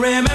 Remember 0.00 0.33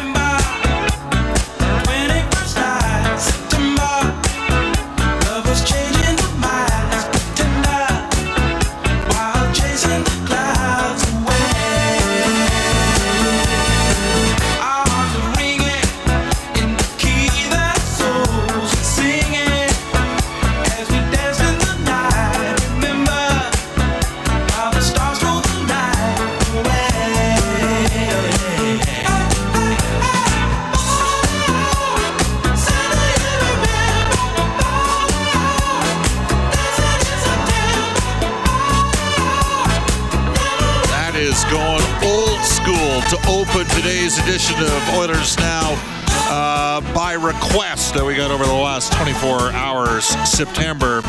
September, 50.39 51.01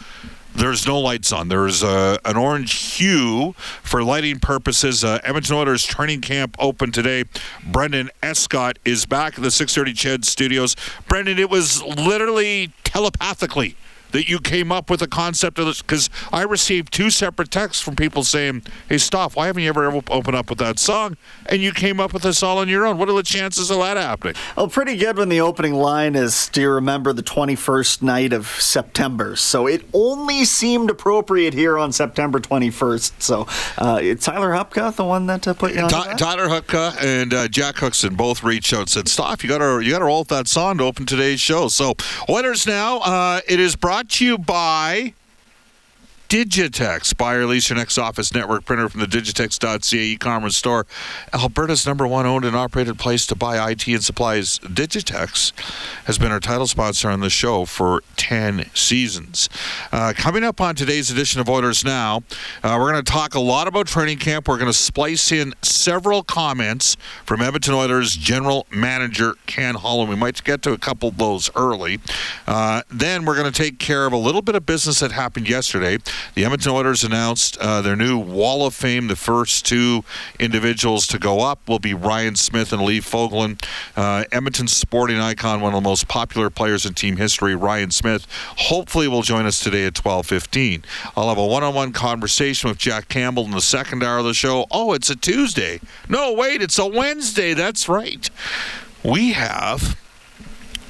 There's 0.54 0.86
no 0.86 1.00
lights 1.00 1.32
on. 1.32 1.48
There's 1.48 1.82
uh, 1.82 2.18
an 2.26 2.36
orange 2.36 2.74
hue 2.74 3.54
for 3.82 4.02
lighting 4.02 4.38
purposes. 4.38 5.02
Uh, 5.02 5.18
Edmonton 5.24 5.56
Oilers 5.56 5.82
training 5.82 6.20
camp 6.20 6.56
open 6.58 6.92
today. 6.92 7.24
Brendan 7.66 8.10
Escott 8.22 8.78
is 8.84 9.06
back 9.06 9.38
at 9.38 9.42
the 9.42 9.50
630 9.50 9.94
Ched 9.94 10.24
Studios. 10.26 10.76
Brendan, 11.08 11.38
it 11.38 11.48
was 11.48 11.82
literally 11.82 12.70
telepathically 12.84 13.76
that 14.12 14.28
you 14.28 14.38
came 14.38 14.70
up 14.70 14.88
with 14.88 15.00
the 15.00 15.08
concept 15.08 15.58
of 15.58 15.66
this 15.66 15.82
because 15.82 16.08
I 16.32 16.42
received 16.42 16.92
two 16.92 17.10
separate 17.10 17.50
texts 17.50 17.82
from 17.82 17.96
people 17.96 18.24
saying, 18.24 18.62
"Hey, 18.88 18.98
Stoff, 18.98 19.36
why 19.36 19.46
haven't 19.46 19.62
you 19.62 19.68
ever 19.68 19.86
opened 20.08 20.36
up 20.36 20.48
with 20.48 20.58
that 20.58 20.78
song?" 20.78 21.16
And 21.46 21.60
you 21.60 21.72
came 21.72 22.00
up 22.00 22.12
with 22.12 22.22
this 22.22 22.42
all 22.42 22.58
on 22.58 22.68
your 22.68 22.86
own. 22.86 22.98
What 22.98 23.08
are 23.08 23.14
the 23.14 23.22
chances 23.22 23.70
of 23.70 23.78
that 23.78 23.96
happening? 23.96 24.34
Well, 24.56 24.68
pretty 24.68 24.96
good 24.96 25.16
when 25.18 25.28
the 25.28 25.40
opening 25.40 25.74
line 25.74 26.14
is, 26.14 26.48
Do 26.52 26.60
you 26.60 26.70
remember 26.70 27.12
the 27.12 27.22
21st 27.22 28.02
night 28.02 28.32
of 28.32 28.46
September? 28.46 29.36
So 29.36 29.66
it 29.66 29.84
only 29.92 30.44
seemed 30.44 30.90
appropriate 30.90 31.54
here 31.54 31.78
on 31.78 31.92
September 31.92 32.40
21st. 32.40 33.12
So 33.22 33.46
uh, 33.78 34.00
Tyler 34.20 34.50
Hupka, 34.50 34.94
the 34.94 35.04
one 35.04 35.26
that 35.26 35.46
uh, 35.48 35.54
put 35.54 35.74
you 35.74 35.80
on 35.82 35.88
that? 35.90 36.18
Tyler 36.18 36.48
Hupka 36.48 36.94
and 37.02 37.34
uh, 37.34 37.48
Jack 37.48 37.76
Cookson 37.76 38.14
both 38.14 38.42
reached 38.42 38.72
out 38.72 38.80
and 38.80 38.88
said, 38.88 39.08
"Stoff, 39.08 39.42
you 39.42 39.48
got 39.48 39.58
to 39.58 39.80
you 39.80 39.90
got 39.90 40.00
to 40.00 40.04
roll 40.04 40.20
with 40.20 40.28
that 40.28 40.48
song 40.48 40.78
to 40.78 40.84
open 40.84 41.06
today's 41.06 41.40
show." 41.40 41.68
So, 41.68 41.94
Oilers 42.28 42.66
now. 42.66 42.98
Uh, 42.98 43.40
it 43.48 43.58
is 43.60 43.76
brought 43.76 44.01
to 44.10 44.24
you 44.24 44.38
by. 44.38 45.14
Digitex. 46.32 47.14
Buy 47.14 47.34
or 47.34 47.44
lease 47.44 47.68
your 47.68 47.76
next 47.76 47.98
office 47.98 48.32
network 48.32 48.64
printer 48.64 48.88
from 48.88 49.00
the 49.00 49.06
digitex.ca 49.06 49.98
e-commerce 49.98 50.56
store. 50.56 50.86
Alberta's 51.34 51.86
number 51.86 52.06
one 52.06 52.24
owned 52.24 52.46
and 52.46 52.56
operated 52.56 52.98
place 52.98 53.26
to 53.26 53.34
buy 53.34 53.70
IT 53.70 53.86
and 53.86 54.02
supplies. 54.02 54.58
Digitex 54.60 55.52
has 56.06 56.16
been 56.16 56.32
our 56.32 56.40
title 56.40 56.66
sponsor 56.66 57.10
on 57.10 57.20
the 57.20 57.28
show 57.28 57.66
for 57.66 58.02
10 58.16 58.70
seasons. 58.72 59.50
Uh, 59.92 60.14
coming 60.16 60.42
up 60.42 60.58
on 60.58 60.74
today's 60.74 61.10
edition 61.10 61.38
of 61.38 61.50
Oilers 61.50 61.84
Now, 61.84 62.22
uh, 62.62 62.78
we're 62.80 62.90
going 62.90 63.04
to 63.04 63.12
talk 63.12 63.34
a 63.34 63.40
lot 63.40 63.68
about 63.68 63.86
training 63.86 64.16
camp. 64.16 64.48
We're 64.48 64.56
going 64.56 64.72
to 64.72 64.78
splice 64.78 65.32
in 65.32 65.52
several 65.60 66.22
comments 66.22 66.96
from 67.26 67.42
Edmonton 67.42 67.74
Oilers 67.74 68.16
general 68.16 68.66
manager 68.70 69.34
Ken 69.44 69.74
Holland. 69.74 70.08
We 70.08 70.16
might 70.16 70.42
get 70.42 70.62
to 70.62 70.72
a 70.72 70.78
couple 70.78 71.10
of 71.10 71.18
those 71.18 71.50
early. 71.54 72.00
Uh, 72.46 72.80
then 72.88 73.26
we're 73.26 73.36
going 73.36 73.52
to 73.52 73.62
take 73.62 73.78
care 73.78 74.06
of 74.06 74.14
a 74.14 74.16
little 74.16 74.40
bit 74.40 74.54
of 74.54 74.64
business 74.64 75.00
that 75.00 75.12
happened 75.12 75.46
yesterday. 75.46 75.98
The 76.34 76.44
Edmonton 76.44 76.72
Oilers 76.72 77.04
announced 77.04 77.56
uh, 77.58 77.82
their 77.82 77.96
new 77.96 78.18
Wall 78.18 78.66
of 78.66 78.74
Fame. 78.74 79.08
The 79.08 79.16
first 79.16 79.66
two 79.66 80.04
individuals 80.38 81.06
to 81.08 81.18
go 81.18 81.40
up 81.40 81.68
will 81.68 81.78
be 81.78 81.94
Ryan 81.94 82.36
Smyth 82.36 82.72
and 82.72 82.82
Lee 82.82 83.00
Fogolin. 83.00 83.62
Uh, 83.96 84.24
sporting 84.66 85.18
icon, 85.18 85.60
one 85.60 85.74
of 85.74 85.82
the 85.82 85.88
most 85.88 86.08
popular 86.08 86.50
players 86.50 86.86
in 86.86 86.94
team 86.94 87.16
history, 87.16 87.54
Ryan 87.54 87.90
Smyth, 87.90 88.26
hopefully 88.56 89.08
will 89.08 89.22
join 89.22 89.46
us 89.46 89.60
today 89.60 89.86
at 89.86 89.94
12:15. 89.94 90.82
I'll 91.16 91.28
have 91.28 91.38
a 91.38 91.46
one-on-one 91.46 91.92
conversation 91.92 92.68
with 92.68 92.78
Jack 92.78 93.08
Campbell 93.08 93.44
in 93.44 93.50
the 93.52 93.60
second 93.60 94.02
hour 94.02 94.18
of 94.18 94.24
the 94.24 94.34
show. 94.34 94.66
Oh, 94.70 94.92
it's 94.92 95.10
a 95.10 95.16
Tuesday. 95.16 95.80
No, 96.08 96.32
wait, 96.32 96.62
it's 96.62 96.78
a 96.78 96.86
Wednesday. 96.86 97.54
That's 97.54 97.88
right. 97.88 98.28
We 99.04 99.32
have 99.32 99.96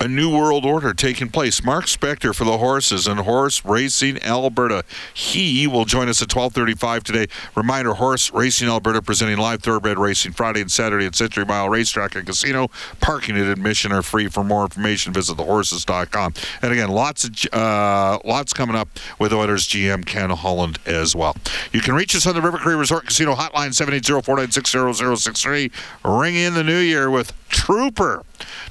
a 0.02 0.08
new 0.08 0.37
world 0.37 0.66
order 0.66 0.93
taking 0.93 1.28
place. 1.28 1.62
Mark 1.62 1.84
Spector 1.84 2.34
for 2.34 2.43
the 2.44 2.58
horses 2.58 3.06
and 3.06 3.20
Horse 3.20 3.64
Racing 3.64 4.20
Alberta. 4.25 4.82
He 5.14 5.69
will 5.69 5.84
join 5.84 6.08
us 6.08 6.20
at 6.20 6.26
12:35 6.28 7.04
today. 7.04 7.28
Reminder: 7.54 7.94
Horse 7.94 8.32
Racing 8.32 8.66
Alberta 8.69 9.00
presenting 9.00 9.38
live 9.38 9.62
thoroughbred 9.62 10.00
racing 10.00 10.32
Friday 10.32 10.60
and 10.60 10.72
Saturday 10.72 11.06
at 11.06 11.14
Century 11.14 11.44
Mile 11.44 11.69
Racetrack 11.69 12.16
and 12.16 12.26
Casino. 12.26 12.69
Parking 13.00 13.37
and 13.37 13.49
admission 13.49 13.93
are 13.93 14.02
free. 14.02 14.26
For 14.26 14.43
more 14.43 14.64
information, 14.64 15.12
visit 15.12 15.37
thehorses.com. 15.37 16.34
And 16.62 16.72
again, 16.72 16.88
lots 16.88 17.25
of 17.25 17.37
uh, 17.52 18.19
lots 18.25 18.52
coming 18.52 18.75
up 18.75 18.88
with 19.20 19.32
Oilers 19.32 19.69
GM 19.69 20.05
Ken 20.05 20.31
Holland 20.31 20.81
as 20.84 21.14
well. 21.14 21.37
You 21.72 21.81
can 21.81 21.94
reach 21.94 22.16
us 22.16 22.26
on 22.26 22.34
the 22.34 22.43
River 22.43 22.58
Cree 22.58 22.75
Resort 22.75 23.06
Casino 23.06 23.37
hotline 23.37 23.70
780-496-0063. 23.70 25.70
Ring 26.05 26.34
in 26.34 26.55
the 26.55 26.64
new 26.64 26.78
year 26.78 27.08
with 27.08 27.32
Trooper. 27.52 28.25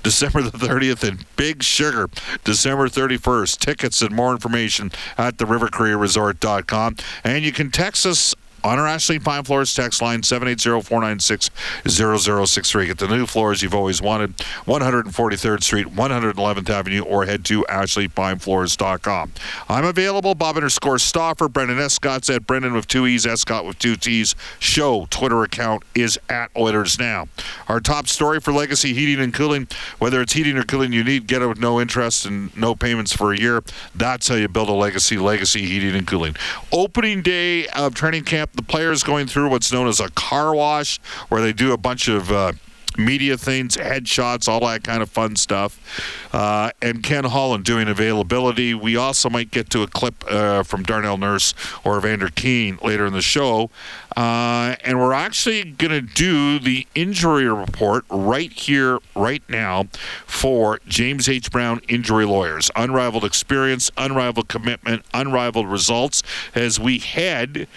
December 0.04 0.42
the 0.42 0.58
30th 0.58 1.08
in 1.08 1.20
Big 1.38 1.64
Sugar, 1.64 2.10
December 2.44 2.88
31st. 2.88 3.60
Tickets 3.60 4.02
and 4.02 4.14
more 4.14 4.32
information 4.34 4.92
at 5.18 5.38
therivercreeresort.com. 5.38 6.96
And 7.24 7.46
you 7.46 7.52
can 7.52 7.72
text 7.72 8.06
us 8.06 8.36
on 8.64 8.80
our 8.80 8.88
Ashley 8.88 9.20
Pine 9.20 9.44
Floors 9.44 9.74
text 9.74 10.02
line 10.02 10.22
780-496-0063. 10.22 12.88
Get 12.88 12.98
the 12.98 13.08
new 13.08 13.26
floors 13.26 13.62
you've 13.62 13.74
always 13.74 14.02
wanted, 14.02 14.36
143rd 14.66 15.64
Street, 15.64 15.88
111th 15.88 16.70
Avenue, 16.70 17.04
or 17.04 17.26
head 17.26 17.46
to 17.46 17.64
ashleypinefloors.com. 17.64 19.32
I'm 19.70 19.86
available, 19.86 20.36
Bob 20.36 20.58
underscore 20.58 21.00
Stauffer, 21.00 21.48
Brendan 21.50 21.80
Escott's 21.80 22.30
at 22.30 22.46
Brendan 22.46 22.74
with 22.74 22.88
two 22.88 23.08
E's, 23.08 23.26
Escott 23.26 23.66
with 23.66 23.80
two 23.80 23.96
T's. 23.96 24.36
Show 24.60 25.08
Twitter 25.10 25.44
account 25.44 25.84
is 25.96 26.20
at 26.30 26.52
Oilers 26.56 27.00
Now. 27.00 27.28
Our 27.68 27.80
top 27.80 28.08
story 28.08 28.40
for 28.40 28.52
Legacy 28.52 28.94
Heating 28.94 29.24
and 29.24 29.34
Cooling, 29.34 29.68
whether 30.00 30.22
it's 30.22 30.34
heating 30.34 30.58
or 30.58 30.64
cooling 30.64 30.94
you 30.94 31.04
need, 31.04 31.28
get 31.28 31.42
it 31.42 31.48
with 31.48 31.60
no 31.60 31.82
interest 31.82 32.26
and 32.26 32.56
no 32.56 32.76
payments 32.76 33.16
for 33.16 33.34
a 33.34 33.40
year. 33.40 33.64
That's 33.96 34.28
how 34.28 34.36
you 34.36 34.48
build 34.48 34.70
a 34.70 34.74
legacy, 34.74 35.18
Legacy 35.18 35.66
Heating 35.66 35.96
and 35.96 36.08
Cooling. 36.08 36.36
Opening 36.72 37.22
day 37.22 37.68
of 37.70 37.96
training 37.96 38.26
camp, 38.26 38.51
the 38.54 38.64
players 38.64 39.04
going 39.04 39.28
through 39.28 39.50
what's 39.50 39.72
known 39.72 39.88
as 39.88 40.00
a 40.00 40.10
car 40.12 40.56
wash, 40.56 41.00
where 41.30 41.42
they 41.42 41.54
do 41.54 41.74
a 41.74 41.78
bunch 41.78 42.08
of 42.08 42.32
uh, 42.32 42.54
media 42.98 43.38
things, 43.38 43.78
headshots, 43.78 44.48
all 44.48 44.60
that 44.62 44.84
kind 44.84 45.02
of 45.02 45.10
fun 45.10 45.36
stuff. 45.36 45.80
Uh, 46.34 46.72
and 46.82 47.04
Ken 47.04 47.24
Holland 47.24 47.64
doing 47.64 47.88
availability. 47.88 48.74
We 48.74 48.96
also 48.96 49.30
might 49.30 49.52
get 49.52 49.70
to 49.72 49.84
a 49.84 49.88
clip 49.88 50.24
uh, 50.30 50.64
from 50.64 50.84
Darnell 50.84 51.18
Nurse 51.18 51.54
or 51.84 51.98
Evander 51.98 52.30
Kane 52.30 52.80
later 52.82 53.06
in 53.06 53.14
the 53.14 53.22
show. 53.22 53.70
Uh, 54.16 54.76
and 54.84 55.00
we're 55.00 55.14
actually 55.14 55.64
going 55.64 55.92
to 55.92 56.02
do 56.02 56.60
the 56.60 56.86
injury 56.94 57.48
report 57.48 58.04
right 58.10 58.52
here, 58.52 59.00
right 59.16 59.44
now, 59.48 59.88
for 60.26 60.80
James 60.86 61.30
H. 61.30 61.50
Brown 61.50 61.80
Injury 61.88 62.26
Lawyers. 62.26 62.70
Unrivaled 62.76 63.24
experience, 63.24 63.90
unrivaled 63.98 64.50
commitment, 64.50 65.06
unrivaled 65.14 65.68
results 65.68 66.24
as 66.54 66.80
we 66.80 67.00
head 67.00 67.68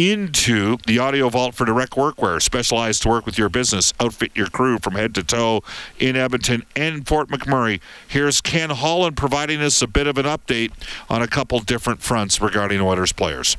into 0.00 0.78
the 0.86 0.98
audio 0.98 1.28
vault 1.28 1.54
for 1.54 1.66
direct 1.66 1.92
workwear, 1.92 2.40
specialized 2.40 3.02
to 3.02 3.08
work 3.08 3.26
with 3.26 3.36
your 3.36 3.50
business, 3.50 3.92
outfit 4.00 4.30
your 4.34 4.46
crew 4.46 4.78
from 4.78 4.94
head 4.94 5.14
to 5.14 5.22
toe 5.22 5.62
in 5.98 6.16
Edmonton 6.16 6.64
and 6.74 7.06
Fort 7.06 7.28
McMurray. 7.28 7.80
Here's 8.08 8.40
Ken 8.40 8.70
Holland 8.70 9.16
providing 9.16 9.60
us 9.60 9.82
a 9.82 9.86
bit 9.86 10.06
of 10.06 10.16
an 10.16 10.24
update 10.24 10.72
on 11.10 11.20
a 11.20 11.28
couple 11.28 11.60
different 11.60 12.00
fronts 12.00 12.40
regarding 12.40 12.80
Oilers 12.80 13.12
players. 13.12 13.56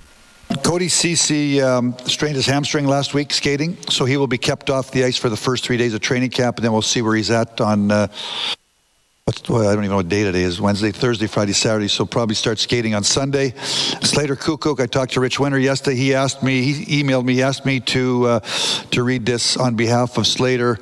Cody 0.63 0.87
Cece 0.87 1.61
um, 1.63 1.95
strained 2.05 2.35
his 2.35 2.45
hamstring 2.45 2.85
last 2.85 3.13
week 3.13 3.31
skating, 3.31 3.77
so 3.89 4.05
he 4.05 4.17
will 4.17 4.27
be 4.27 4.37
kept 4.37 4.69
off 4.69 4.91
the 4.91 5.03
ice 5.03 5.17
for 5.17 5.29
the 5.29 5.37
first 5.37 5.63
three 5.63 5.77
days 5.77 5.93
of 5.93 6.01
training 6.01 6.29
camp, 6.29 6.57
and 6.57 6.65
then 6.65 6.73
we'll 6.73 6.81
see 6.81 7.01
where 7.01 7.15
he's 7.15 7.31
at 7.31 7.61
on. 7.61 7.91
Uh, 7.91 8.07
what's, 9.25 9.47
well, 9.49 9.61
I 9.61 9.73
don't 9.73 9.83
even 9.83 9.91
know 9.91 9.97
what 9.97 10.09
day 10.09 10.23
today 10.23 10.43
is. 10.43 10.59
Wednesday, 10.59 10.91
Thursday, 10.91 11.27
Friday, 11.27 11.53
Saturday. 11.53 11.87
So 11.87 12.05
probably 12.05 12.35
start 12.35 12.59
skating 12.59 12.95
on 12.95 13.03
Sunday. 13.03 13.53
Slater 13.55 14.35
Koekkoek. 14.35 14.79
I 14.79 14.87
talked 14.87 15.13
to 15.13 15.19
Rich 15.19 15.39
Winter 15.39 15.59
yesterday. 15.59 15.97
He 15.97 16.13
asked 16.13 16.43
me. 16.43 16.63
He 16.63 17.03
emailed 17.03 17.25
me. 17.25 17.35
He 17.35 17.43
asked 17.43 17.65
me 17.65 17.79
to 17.81 18.25
uh, 18.25 18.39
to 18.91 19.03
read 19.03 19.25
this 19.25 19.57
on 19.57 19.75
behalf 19.75 20.17
of 20.17 20.27
Slater. 20.27 20.79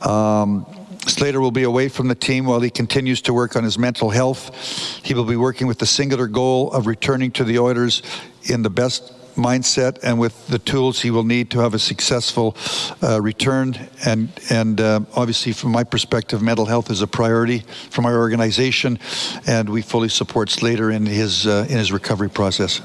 Um, 0.00 0.66
Slater 1.06 1.40
will 1.40 1.50
be 1.50 1.64
away 1.64 1.88
from 1.88 2.06
the 2.08 2.14
team 2.14 2.46
while 2.46 2.60
he 2.60 2.70
continues 2.70 3.22
to 3.22 3.34
work 3.34 3.56
on 3.56 3.64
his 3.64 3.76
mental 3.76 4.10
health. 4.10 4.56
He 5.04 5.14
will 5.14 5.24
be 5.24 5.36
working 5.36 5.66
with 5.66 5.78
the 5.78 5.86
singular 5.86 6.28
goal 6.28 6.70
of 6.72 6.86
returning 6.86 7.32
to 7.32 7.44
the 7.44 7.58
Oilers 7.58 8.02
in 8.44 8.62
the 8.62 8.70
best 8.70 9.12
mindset 9.34 9.98
and 10.02 10.18
with 10.18 10.46
the 10.48 10.58
tools 10.58 11.00
he 11.00 11.10
will 11.10 11.24
need 11.24 11.50
to 11.50 11.60
have 11.60 11.74
a 11.74 11.78
successful 11.78 12.56
uh, 13.02 13.20
return. 13.20 13.76
And 14.04 14.28
and 14.50 14.80
uh, 14.80 15.00
obviously, 15.14 15.52
from 15.52 15.72
my 15.72 15.84
perspective, 15.84 16.42
mental 16.42 16.66
health 16.66 16.90
is 16.90 17.02
a 17.02 17.06
priority 17.06 17.62
from 17.90 18.06
our 18.06 18.18
organization, 18.18 18.98
and 19.46 19.68
we 19.68 19.82
fully 19.82 20.08
support 20.08 20.50
Slater 20.50 20.90
in 20.90 21.06
his 21.06 21.46
uh, 21.46 21.66
in 21.68 21.78
his 21.78 21.92
recovery 21.92 22.30
process. 22.30 22.80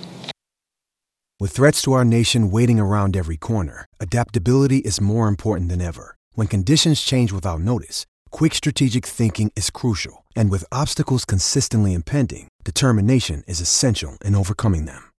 With 1.40 1.52
threats 1.52 1.84
to 1.84 1.94
our 1.94 2.04
nation 2.04 2.50
waiting 2.50 2.80
around 2.80 3.16
every 3.16 3.38
corner, 3.38 3.86
adaptability 4.00 4.80
is 4.80 5.00
more 5.00 5.28
important 5.28 5.70
than 5.70 5.82
ever. 5.82 6.16
When 6.34 6.48
conditions 6.48 7.02
change 7.02 7.32
without 7.32 7.60
notice, 7.60 8.08
quick 8.32 8.56
strategic 8.56 9.06
thinking 9.06 9.52
is 9.56 9.70
crucial. 9.70 10.26
And 10.36 10.50
with 10.50 10.66
obstacles 10.72 11.26
consistently 11.26 11.94
impending, 11.94 12.48
determination 12.64 13.44
is 13.48 13.62
essential 13.62 14.18
in 14.26 14.34
overcoming 14.36 14.86
them. 14.86 15.07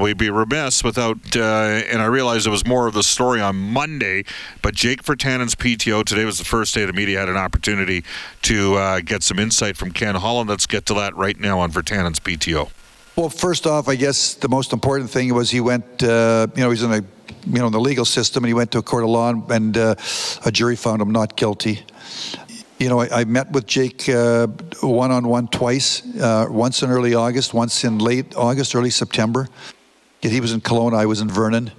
We'd 0.00 0.16
be 0.16 0.30
remiss 0.30 0.84
without, 0.84 1.36
uh, 1.36 1.40
and 1.40 2.00
I 2.00 2.04
realized 2.04 2.46
it 2.46 2.50
was 2.50 2.64
more 2.64 2.86
of 2.86 2.94
the 2.94 3.02
story 3.02 3.40
on 3.40 3.56
Monday, 3.56 4.24
but 4.62 4.72
Jake 4.72 5.02
Virtanen's 5.02 5.56
PTO 5.56 6.04
today 6.04 6.24
was 6.24 6.38
the 6.38 6.44
first 6.44 6.72
day 6.72 6.84
the 6.84 6.92
media 6.92 7.18
had 7.18 7.28
an 7.28 7.36
opportunity 7.36 8.04
to 8.42 8.76
uh, 8.76 9.00
get 9.00 9.24
some 9.24 9.40
insight 9.40 9.76
from 9.76 9.90
Ken 9.90 10.14
Holland. 10.14 10.50
Let's 10.50 10.66
get 10.66 10.86
to 10.86 10.94
that 10.94 11.16
right 11.16 11.36
now 11.40 11.58
on 11.58 11.72
Virtanen's 11.72 12.20
PTO. 12.20 12.70
Well, 13.16 13.28
first 13.28 13.66
off, 13.66 13.88
I 13.88 13.96
guess 13.96 14.34
the 14.34 14.48
most 14.48 14.72
important 14.72 15.10
thing 15.10 15.34
was 15.34 15.50
he 15.50 15.60
went. 15.60 16.00
Uh, 16.00 16.46
you 16.54 16.62
know, 16.62 16.70
he's 16.70 16.84
in 16.84 16.92
a, 16.92 16.98
you 17.48 17.58
know, 17.58 17.66
in 17.66 17.72
the 17.72 17.80
legal 17.80 18.04
system, 18.04 18.44
and 18.44 18.48
he 18.48 18.54
went 18.54 18.70
to 18.70 18.78
a 18.78 18.82
court 18.82 19.02
of 19.02 19.10
law, 19.10 19.32
and 19.50 19.76
uh, 19.76 19.96
a 20.44 20.52
jury 20.52 20.76
found 20.76 21.02
him 21.02 21.10
not 21.10 21.36
guilty. 21.36 21.84
You 22.78 22.88
know, 22.88 23.00
I, 23.00 23.22
I 23.22 23.24
met 23.24 23.50
with 23.50 23.66
Jake 23.66 24.08
uh, 24.08 24.46
one-on-one 24.80 25.48
twice. 25.48 26.04
Uh, 26.16 26.46
once 26.48 26.84
in 26.84 26.90
early 26.90 27.14
August, 27.14 27.52
once 27.52 27.82
in 27.82 27.98
late 27.98 28.36
August, 28.36 28.76
early 28.76 28.90
September. 28.90 29.48
Yet 30.22 30.32
he 30.32 30.40
was 30.40 30.52
in 30.52 30.60
Kelowna, 30.60 30.96
I 30.96 31.06
was 31.06 31.20
in 31.20 31.28
Vernon. 31.28 31.70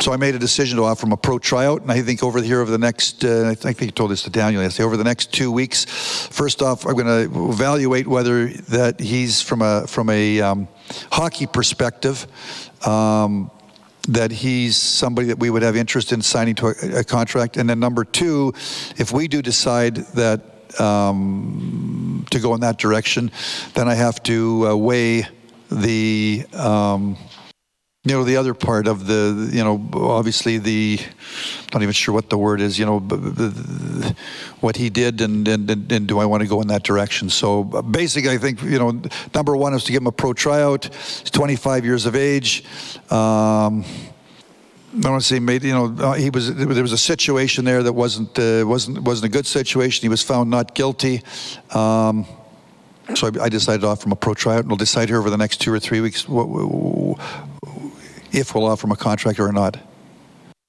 So 0.00 0.12
I 0.12 0.16
made 0.16 0.34
a 0.34 0.38
decision 0.38 0.78
to 0.78 0.84
offer 0.84 1.06
him 1.06 1.12
a 1.12 1.16
pro 1.16 1.38
tryout, 1.38 1.82
and 1.82 1.92
I 1.92 2.00
think 2.00 2.22
over 2.22 2.40
here 2.40 2.60
over 2.60 2.70
the 2.70 2.78
next, 2.78 3.22
uh, 3.22 3.48
I 3.50 3.54
think 3.54 3.78
he 3.80 3.90
told 3.90 4.10
this 4.10 4.22
to 4.22 4.30
Daniel 4.30 4.62
yesterday, 4.62 4.86
over 4.86 4.96
the 4.96 5.04
next 5.04 5.32
two 5.32 5.52
weeks. 5.52 5.84
First 5.84 6.62
off, 6.62 6.86
I'm 6.86 6.94
going 6.94 7.06
to 7.06 7.50
evaluate 7.50 8.06
whether 8.06 8.48
that 8.48 8.98
he's 8.98 9.42
from 9.42 9.60
a 9.60 9.86
from 9.86 10.08
a 10.08 10.40
um, 10.40 10.68
hockey 11.12 11.46
perspective. 11.46 12.26
Um, 12.86 13.50
that 14.08 14.30
he's 14.30 14.78
somebody 14.78 15.28
that 15.28 15.38
we 15.38 15.50
would 15.50 15.62
have 15.62 15.76
interest 15.76 16.12
in 16.12 16.22
signing 16.22 16.54
to 16.54 16.68
a, 16.68 17.00
a 17.00 17.04
contract, 17.04 17.58
and 17.58 17.68
then 17.68 17.78
number 17.78 18.02
two, 18.04 18.54
if 18.96 19.12
we 19.12 19.28
do 19.28 19.42
decide 19.42 19.96
that 20.14 20.40
um, 20.80 22.24
to 22.30 22.38
go 22.38 22.54
in 22.54 22.60
that 22.60 22.78
direction, 22.78 23.30
then 23.74 23.86
I 23.88 23.94
have 23.94 24.22
to 24.22 24.68
uh, 24.68 24.76
weigh 24.76 25.26
the 25.70 26.44
um, 26.54 27.16
you 28.04 28.12
know 28.12 28.24
the 28.24 28.36
other 28.36 28.54
part 28.54 28.86
of 28.88 29.06
the 29.06 29.50
you 29.52 29.62
know 29.62 29.88
obviously 29.92 30.56
the 30.56 30.98
I'm 31.00 31.68
not 31.74 31.82
even 31.82 31.92
sure 31.92 32.14
what 32.14 32.30
the 32.30 32.38
word 32.38 32.60
is 32.60 32.78
you 32.78 32.86
know 32.86 32.98
b- 32.98 33.16
b- 33.16 34.14
what 34.60 34.76
he 34.76 34.88
did 34.88 35.20
and, 35.20 35.46
and 35.46 35.92
and 35.92 36.06
do 36.06 36.18
I 36.18 36.24
want 36.24 36.42
to 36.42 36.48
go 36.48 36.62
in 36.62 36.68
that 36.68 36.82
direction 36.82 37.28
so 37.28 37.64
basically 37.64 38.30
I 38.30 38.38
think 38.38 38.62
you 38.62 38.78
know 38.78 39.02
number 39.34 39.54
one 39.54 39.74
is 39.74 39.84
to 39.84 39.92
give 39.92 40.00
him 40.00 40.06
a 40.06 40.12
pro 40.12 40.32
tryout 40.32 40.86
he's 40.86 41.30
25 41.30 41.84
years 41.84 42.06
of 42.06 42.16
age 42.16 42.64
um, 43.10 43.84
I 44.92 45.08
want 45.08 45.22
to 45.22 45.28
say, 45.28 45.38
made 45.38 45.62
you 45.62 45.72
know, 45.72 45.94
uh, 46.04 46.14
he 46.14 46.30
was 46.30 46.52
there 46.52 46.82
was 46.82 46.92
a 46.92 46.98
situation 46.98 47.64
there 47.64 47.80
that 47.84 47.92
wasn't 47.92 48.36
uh, 48.36 48.64
wasn't 48.66 48.98
wasn't 49.02 49.26
a 49.26 49.28
good 49.28 49.46
situation. 49.46 50.02
He 50.02 50.08
was 50.08 50.20
found 50.20 50.50
not 50.50 50.74
guilty. 50.74 51.22
Um, 51.70 52.26
so 53.14 53.28
I, 53.28 53.44
I 53.44 53.48
decided 53.48 53.82
to 53.82 53.88
offer 53.88 54.06
him 54.06 54.12
a 54.12 54.16
pro 54.16 54.34
tryout, 54.34 54.60
and 54.60 54.68
we'll 54.68 54.76
decide 54.76 55.08
here 55.08 55.18
over 55.18 55.30
the 55.30 55.38
next 55.38 55.60
two 55.60 55.72
or 55.72 55.80
three 55.80 56.00
weeks 56.00 56.28
what, 56.28 56.46
if 58.32 58.54
we'll 58.54 58.66
offer 58.66 58.86
him 58.86 58.92
a 58.92 58.96
contract 58.96 59.38
or 59.40 59.52
not. 59.52 59.78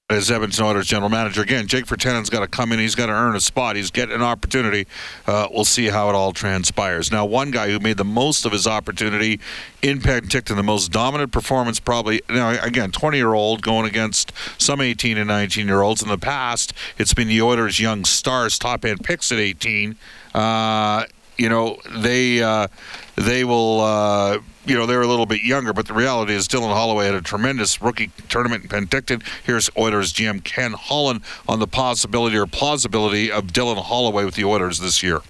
As 0.10 0.30
Edmonton 0.30 0.66
Oilers 0.66 0.88
general 0.88 1.08
manager, 1.08 1.42
again, 1.42 1.68
Jake 1.68 1.86
Virtanen's 1.86 2.30
got 2.30 2.42
to 2.42 2.48
come 2.48 2.74
in. 2.74 2.80
He's 2.80 2.96
got 2.96 3.06
to 3.06 3.14
earn 3.14 3.34
a 3.34 3.40
spot. 3.40 3.78
He's 3.78 3.92
getting 3.92 4.14
an 4.14 4.22
opportunity. 4.22 4.86
Uh, 5.26 5.48
we'll 5.50 5.64
see 5.64 5.88
how 5.88 6.10
it 6.10 6.16
all 6.16 6.34
transpires. 6.34 7.14
Now, 7.14 7.26
one 7.26 7.50
guy 7.50 7.70
who 7.70 7.80
made 7.80 7.96
the 7.96 8.04
most 8.04 8.46
of 8.46 8.52
his 8.52 8.68
opportunity 8.68 9.40
in 9.82 10.02
Penticton, 10.02 10.58
the 10.58 10.64
most 10.64 10.92
dominant 10.92 11.32
performance, 11.32 11.80
probably. 11.80 12.22
Now, 12.30 12.50
again, 12.62 12.92
20 12.92 13.16
year 13.16 13.34
old 13.34 13.62
going 13.62 13.88
against 13.88 14.34
some 14.58 14.82
18 14.82 15.18
and 15.18 15.30
19 15.30 15.66
year 15.66 15.82
olds. 15.82 16.04
In 16.04 16.10
the 16.10 16.18
past, 16.18 16.74
it's 16.98 17.14
been 17.14 17.30
the 17.30 17.42
Oilers' 17.42 17.80
young 17.80 18.04
stars, 18.04 18.60
top 18.60 18.84
end 18.84 19.06
picks 19.06 19.32
at 19.32 19.40
18. 19.40 19.96
Uh, 20.34 21.06
you 21.42 21.50
know, 21.50 21.80
they 21.90 22.44
uh, 22.44 22.68
they 23.16 23.44
will. 23.44 23.82
Uh, 23.82 24.40
you 24.64 24.76
know, 24.76 24.86
they're 24.86 25.02
a 25.02 25.08
little 25.08 25.26
bit 25.26 25.42
younger, 25.42 25.74
but 25.74 25.88
the 25.88 25.94
reality 25.96 26.36
is 26.36 26.48
Dylan 26.48 26.72
Holloway 26.72 27.08
had 27.08 27.16
a 27.16 27.22
tremendous 27.22 27.82
rookie 27.82 28.12
tournament 28.30 28.64
in 28.64 28.70
Penticton. 28.70 29.24
Here's 29.44 29.72
Oilers 29.76 30.14
GM 30.14 30.44
Ken 30.44 30.74
Holland 30.74 31.22
on 31.50 31.58
the 31.58 31.66
possibility 31.66 32.38
or 32.38 32.46
plausibility 32.46 33.32
of 33.32 33.46
Dylan 33.48 33.82
Holloway 33.82 34.24
with 34.24 34.36
the 34.36 34.46
Oilers 34.46 34.78
this 34.78 35.02
year. 35.02 35.22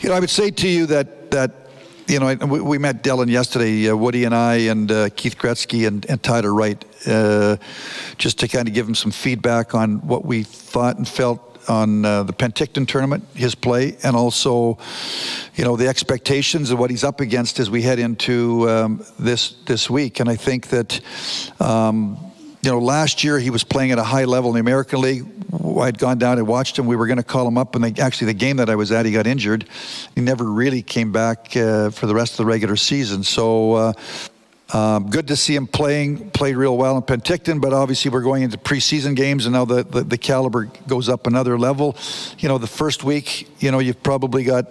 You 0.00 0.10
know, 0.10 0.14
I 0.14 0.20
would 0.20 0.30
say 0.30 0.52
to 0.52 0.68
you 0.68 0.86
that 0.86 1.32
that 1.32 1.50
you 2.06 2.20
know 2.20 2.36
we, 2.46 2.78
met 2.78 3.02
Dylan 3.02 3.28
yesterday, 3.28 3.90
uh, 3.90 3.96
Woody 3.96 4.22
and 4.22 4.34
I, 4.34 4.54
and 4.70 4.92
uh, 4.92 5.08
Keith 5.16 5.36
Gretzky 5.38 5.88
and, 5.88 6.06
and 6.08 6.22
Tyler 6.22 6.54
Wright, 6.54 6.82
uh, 7.08 7.56
just 8.16 8.38
to 8.38 8.46
kind 8.46 8.68
of 8.68 8.74
give 8.74 8.86
him 8.86 8.94
some 8.94 9.10
feedback 9.10 9.74
on 9.74 10.06
what 10.06 10.24
we 10.24 10.44
thought 10.44 10.98
and 10.98 11.08
felt 11.08 11.47
on 11.68 12.04
uh, 12.04 12.22
the 12.22 12.32
Penticton 12.32 12.86
tournament, 12.86 13.24
his 13.34 13.54
play, 13.54 13.96
and 14.02 14.16
also, 14.16 14.78
you 15.54 15.64
know, 15.64 15.76
the 15.76 15.88
expectations 15.88 16.70
of 16.70 16.78
what 16.78 16.90
he's 16.90 17.04
up 17.04 17.20
against 17.20 17.60
as 17.60 17.70
we 17.70 17.82
head 17.82 17.98
into 17.98 18.68
um, 18.68 19.04
this 19.18 19.52
this 19.66 19.88
week. 19.90 20.20
And 20.20 20.28
I 20.28 20.36
think 20.36 20.68
that. 20.68 21.00
Um, 21.60 22.24
you 22.60 22.72
know, 22.72 22.80
last 22.80 23.22
year 23.22 23.38
he 23.38 23.50
was 23.50 23.62
playing 23.62 23.92
at 23.92 23.98
a 23.98 24.04
high 24.04 24.24
level 24.24 24.50
in 24.50 24.54
the 24.54 24.60
American 24.60 25.00
League. 25.00 25.24
I'd 25.80 25.96
gone 25.96 26.18
down 26.18 26.38
and 26.38 26.46
watched 26.46 26.76
him. 26.76 26.86
We 26.86 26.96
were 26.96 27.06
going 27.06 27.18
to 27.18 27.22
call 27.22 27.46
him 27.46 27.56
up, 27.56 27.76
and 27.76 27.84
they, 27.84 28.02
actually, 28.02 28.26
the 28.26 28.34
game 28.34 28.56
that 28.56 28.68
I 28.68 28.74
was 28.74 28.90
at, 28.90 29.06
he 29.06 29.12
got 29.12 29.28
injured. 29.28 29.68
He 30.16 30.20
never 30.20 30.44
really 30.44 30.82
came 30.82 31.12
back 31.12 31.56
uh, 31.56 31.90
for 31.90 32.06
the 32.06 32.16
rest 32.16 32.32
of 32.32 32.38
the 32.38 32.46
regular 32.46 32.74
season. 32.76 33.22
So. 33.22 33.74
Uh, 33.74 33.92
um, 34.72 35.08
good 35.08 35.28
to 35.28 35.36
see 35.36 35.54
him 35.54 35.66
playing, 35.66 36.30
played 36.30 36.56
real 36.56 36.76
well 36.76 36.96
in 36.96 37.02
Penticton, 37.02 37.60
but 37.60 37.72
obviously 37.72 38.10
we're 38.10 38.22
going 38.22 38.42
into 38.42 38.58
preseason 38.58 39.16
games 39.16 39.46
and 39.46 39.54
now 39.54 39.64
the, 39.64 39.82
the, 39.82 40.02
the 40.02 40.18
caliber 40.18 40.70
goes 40.86 41.08
up 41.08 41.26
another 41.26 41.58
level. 41.58 41.96
You 42.38 42.48
know, 42.48 42.58
the 42.58 42.66
first 42.66 43.02
week, 43.02 43.48
you 43.60 43.70
know, 43.70 43.78
you've 43.78 44.02
probably 44.02 44.44
got 44.44 44.66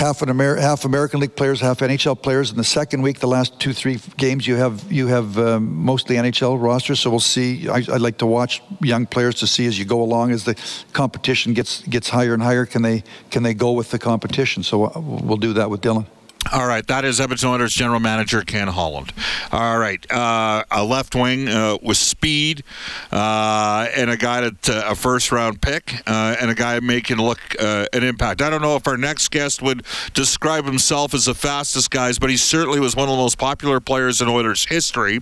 half 0.00 0.22
an 0.22 0.30
Amer- 0.30 0.56
half 0.56 0.84
American 0.86 1.20
League 1.20 1.36
players, 1.36 1.60
half 1.60 1.80
NHL 1.80 2.20
players. 2.20 2.50
In 2.50 2.56
the 2.56 2.64
second 2.64 3.02
week, 3.02 3.20
the 3.20 3.28
last 3.28 3.60
two 3.60 3.72
three 3.72 3.98
games, 4.16 4.46
you 4.46 4.56
have 4.56 4.90
you 4.90 5.06
have 5.06 5.38
um, 5.38 5.72
mostly 5.76 6.16
NHL 6.16 6.60
rosters. 6.60 6.98
So 7.00 7.10
we'll 7.10 7.20
see. 7.20 7.68
I, 7.68 7.76
I'd 7.76 8.00
like 8.00 8.18
to 8.18 8.26
watch 8.26 8.62
young 8.80 9.06
players 9.06 9.36
to 9.36 9.46
see 9.46 9.66
as 9.66 9.78
you 9.78 9.84
go 9.84 10.02
along 10.02 10.32
as 10.32 10.44
the 10.44 10.56
competition 10.92 11.52
gets 11.54 11.82
gets 11.82 12.08
higher 12.08 12.34
and 12.34 12.42
higher. 12.42 12.66
Can 12.66 12.82
they 12.82 13.04
can 13.30 13.42
they 13.42 13.54
go 13.54 13.72
with 13.72 13.90
the 13.90 13.98
competition? 13.98 14.62
So 14.62 14.86
uh, 14.86 14.98
we'll 14.98 15.36
do 15.36 15.52
that 15.52 15.70
with 15.70 15.82
Dylan. 15.82 16.06
All 16.52 16.66
right, 16.66 16.84
that 16.86 17.04
is 17.04 17.20
Edmonton 17.20 17.50
Oilers 17.50 17.74
general 17.74 18.00
manager 18.00 18.42
Ken 18.42 18.66
Holland. 18.66 19.12
All 19.52 19.78
right, 19.78 20.04
uh, 20.10 20.64
a 20.70 20.82
left 20.82 21.14
wing 21.14 21.48
uh, 21.48 21.76
with 21.82 21.98
speed, 21.98 22.64
uh, 23.12 23.86
and 23.94 24.10
a 24.10 24.16
guy 24.16 24.40
that 24.40 24.68
uh, 24.68 24.84
a 24.86 24.94
first 24.94 25.30
round 25.32 25.60
pick, 25.60 26.02
uh, 26.06 26.36
and 26.40 26.50
a 26.50 26.54
guy 26.54 26.80
making 26.80 27.18
look 27.18 27.38
uh, 27.60 27.86
an 27.92 28.02
impact. 28.02 28.40
I 28.40 28.48
don't 28.48 28.62
know 28.62 28.74
if 28.74 28.88
our 28.88 28.96
next 28.96 29.28
guest 29.28 29.60
would 29.60 29.84
describe 30.14 30.64
himself 30.64 31.12
as 31.12 31.26
the 31.26 31.34
fastest 31.34 31.90
guys, 31.90 32.18
but 32.18 32.30
he 32.30 32.38
certainly 32.38 32.80
was 32.80 32.96
one 32.96 33.08
of 33.08 33.12
the 33.12 33.22
most 33.22 33.38
popular 33.38 33.78
players 33.78 34.22
in 34.22 34.28
Oilers 34.28 34.64
history. 34.64 35.20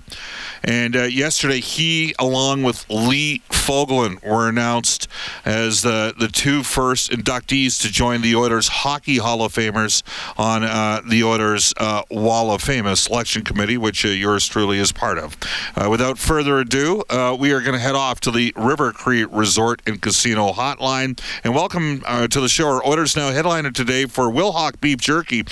And 0.63 0.95
yesterday, 0.95 1.61
he, 1.61 2.15
along 2.19 2.63
with 2.63 2.89
Lee 2.89 3.43
Fogolin, 3.51 4.25
were 4.25 4.49
announced 4.49 5.09
as 5.45 5.83
the 5.83 6.15
the 6.19 6.29
two 6.29 6.63
first 6.63 7.11
inductees 7.11 7.83
to 7.83 7.91
join 7.91 8.23
the 8.23 8.37
Oilers 8.37 8.69
Hockey 8.69 9.19
Hall 9.19 9.43
of 9.43 9.53
Famers 9.53 10.03
on 10.39 10.63
the 11.09 11.25
Oilers 11.25 11.73
uh, 11.77 12.03
Wall 12.11 12.53
of 12.53 12.63
Fame, 12.63 12.95
selection 12.97 13.43
committee, 13.43 13.79
which 13.79 14.05
uh, 14.05 14.09
yours 14.09 14.47
truly 14.47 14.79
is 14.79 14.93
part 14.93 15.19
of. 15.19 15.37
Uh, 15.75 15.89
without 15.91 16.19
further 16.19 16.59
ado, 16.59 17.03
uh, 17.11 17.37
we 17.39 17.53
are 17.53 17.61
going 17.61 17.73
to 17.73 17.79
head 17.79 17.95
off 17.95 18.21
to 18.21 18.31
the 18.31 18.53
River 18.57 18.93
Cree 18.93 19.25
Resort 19.25 19.83
and 19.87 20.01
Casino 20.01 20.53
Hotline 20.53 21.19
and 21.45 21.55
welcome 21.55 22.03
uh, 22.07 22.29
to 22.29 22.41
the 22.41 22.49
show 22.49 22.69
our 22.69 22.87
Oilers 22.87 23.17
Now 23.17 23.31
headliner 23.31 23.71
today 23.71 24.07
for 24.07 24.25
Wilhauk 24.25 24.81
Beef 24.81 24.99
Jerky. 24.99 25.45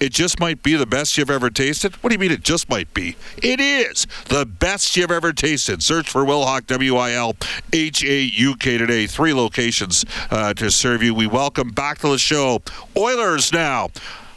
It 0.00 0.12
just 0.12 0.40
might 0.40 0.64
be 0.64 0.74
the 0.74 0.84
best 0.84 1.16
you've 1.16 1.30
ever 1.30 1.48
tasted. 1.48 1.94
What 1.96 2.10
do 2.10 2.14
you 2.14 2.18
mean 2.18 2.32
it 2.32 2.42
just 2.42 2.68
might 2.68 2.92
be? 2.92 3.14
It 3.40 3.60
is 3.60 4.04
the 4.28 4.44
best 4.44 4.96
you've 4.96 5.12
ever 5.12 5.32
tasted. 5.32 5.80
Search 5.80 6.10
for 6.10 6.24
Wilhauk, 6.24 6.66
W 6.66 6.96
I 6.96 7.12
L 7.12 7.36
H 7.72 8.02
A 8.04 8.22
U 8.22 8.56
K 8.56 8.78
today. 8.78 9.06
Three 9.06 9.32
locations 9.32 10.04
uh, 10.32 10.54
to 10.54 10.72
serve 10.72 11.04
you. 11.04 11.14
We 11.14 11.28
welcome 11.28 11.70
back 11.70 11.98
to 11.98 12.08
the 12.08 12.18
show 12.18 12.62
Oilers 12.96 13.52
now. 13.52 13.90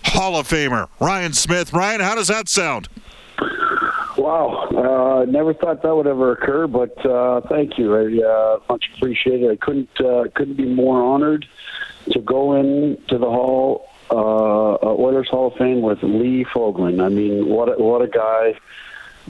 Hall 0.06 0.38
of 0.38 0.48
Famer 0.48 0.88
Ryan 1.00 1.34
Smyth. 1.34 1.74
Ryan, 1.74 2.02
how 2.02 2.16
does 2.16 2.28
that 2.28 2.48
sound? 2.50 2.88
Wow, 4.18 4.70
uh, 4.70 5.26
never 5.30 5.54
thought 5.54 5.82
that 5.82 5.94
would 5.94 6.08
ever 6.08 6.32
occur, 6.32 6.68
but 6.68 7.06
uh, 7.06 7.42
thank 7.50 7.78
you. 7.78 7.96
I 7.96 8.26
uh, 8.26 8.60
much 8.70 8.86
appreciate 8.96 9.42
it. 9.44 9.52
I 9.52 9.56
couldn't 9.58 9.90
uh, 10.00 10.24
couldn't 10.34 10.56
be 10.56 10.66
more 10.66 11.04
honored 11.04 11.46
to 12.12 12.22
go 12.22 12.54
in 12.54 12.98
to 13.10 13.18
the 13.18 13.26
hall, 13.26 13.90
uh, 14.10 14.76
uh, 14.76 14.96
Oilers 14.98 15.28
Hall 15.30 15.48
of 15.48 15.58
Fame 15.58 15.82
with 15.82 16.02
Lee 16.02 16.46
Fogolin. 16.46 17.04
I 17.04 17.10
mean, 17.10 17.50
what 17.50 17.68
a, 17.70 17.82
what 17.82 18.02
a 18.02 18.08
guy! 18.08 18.58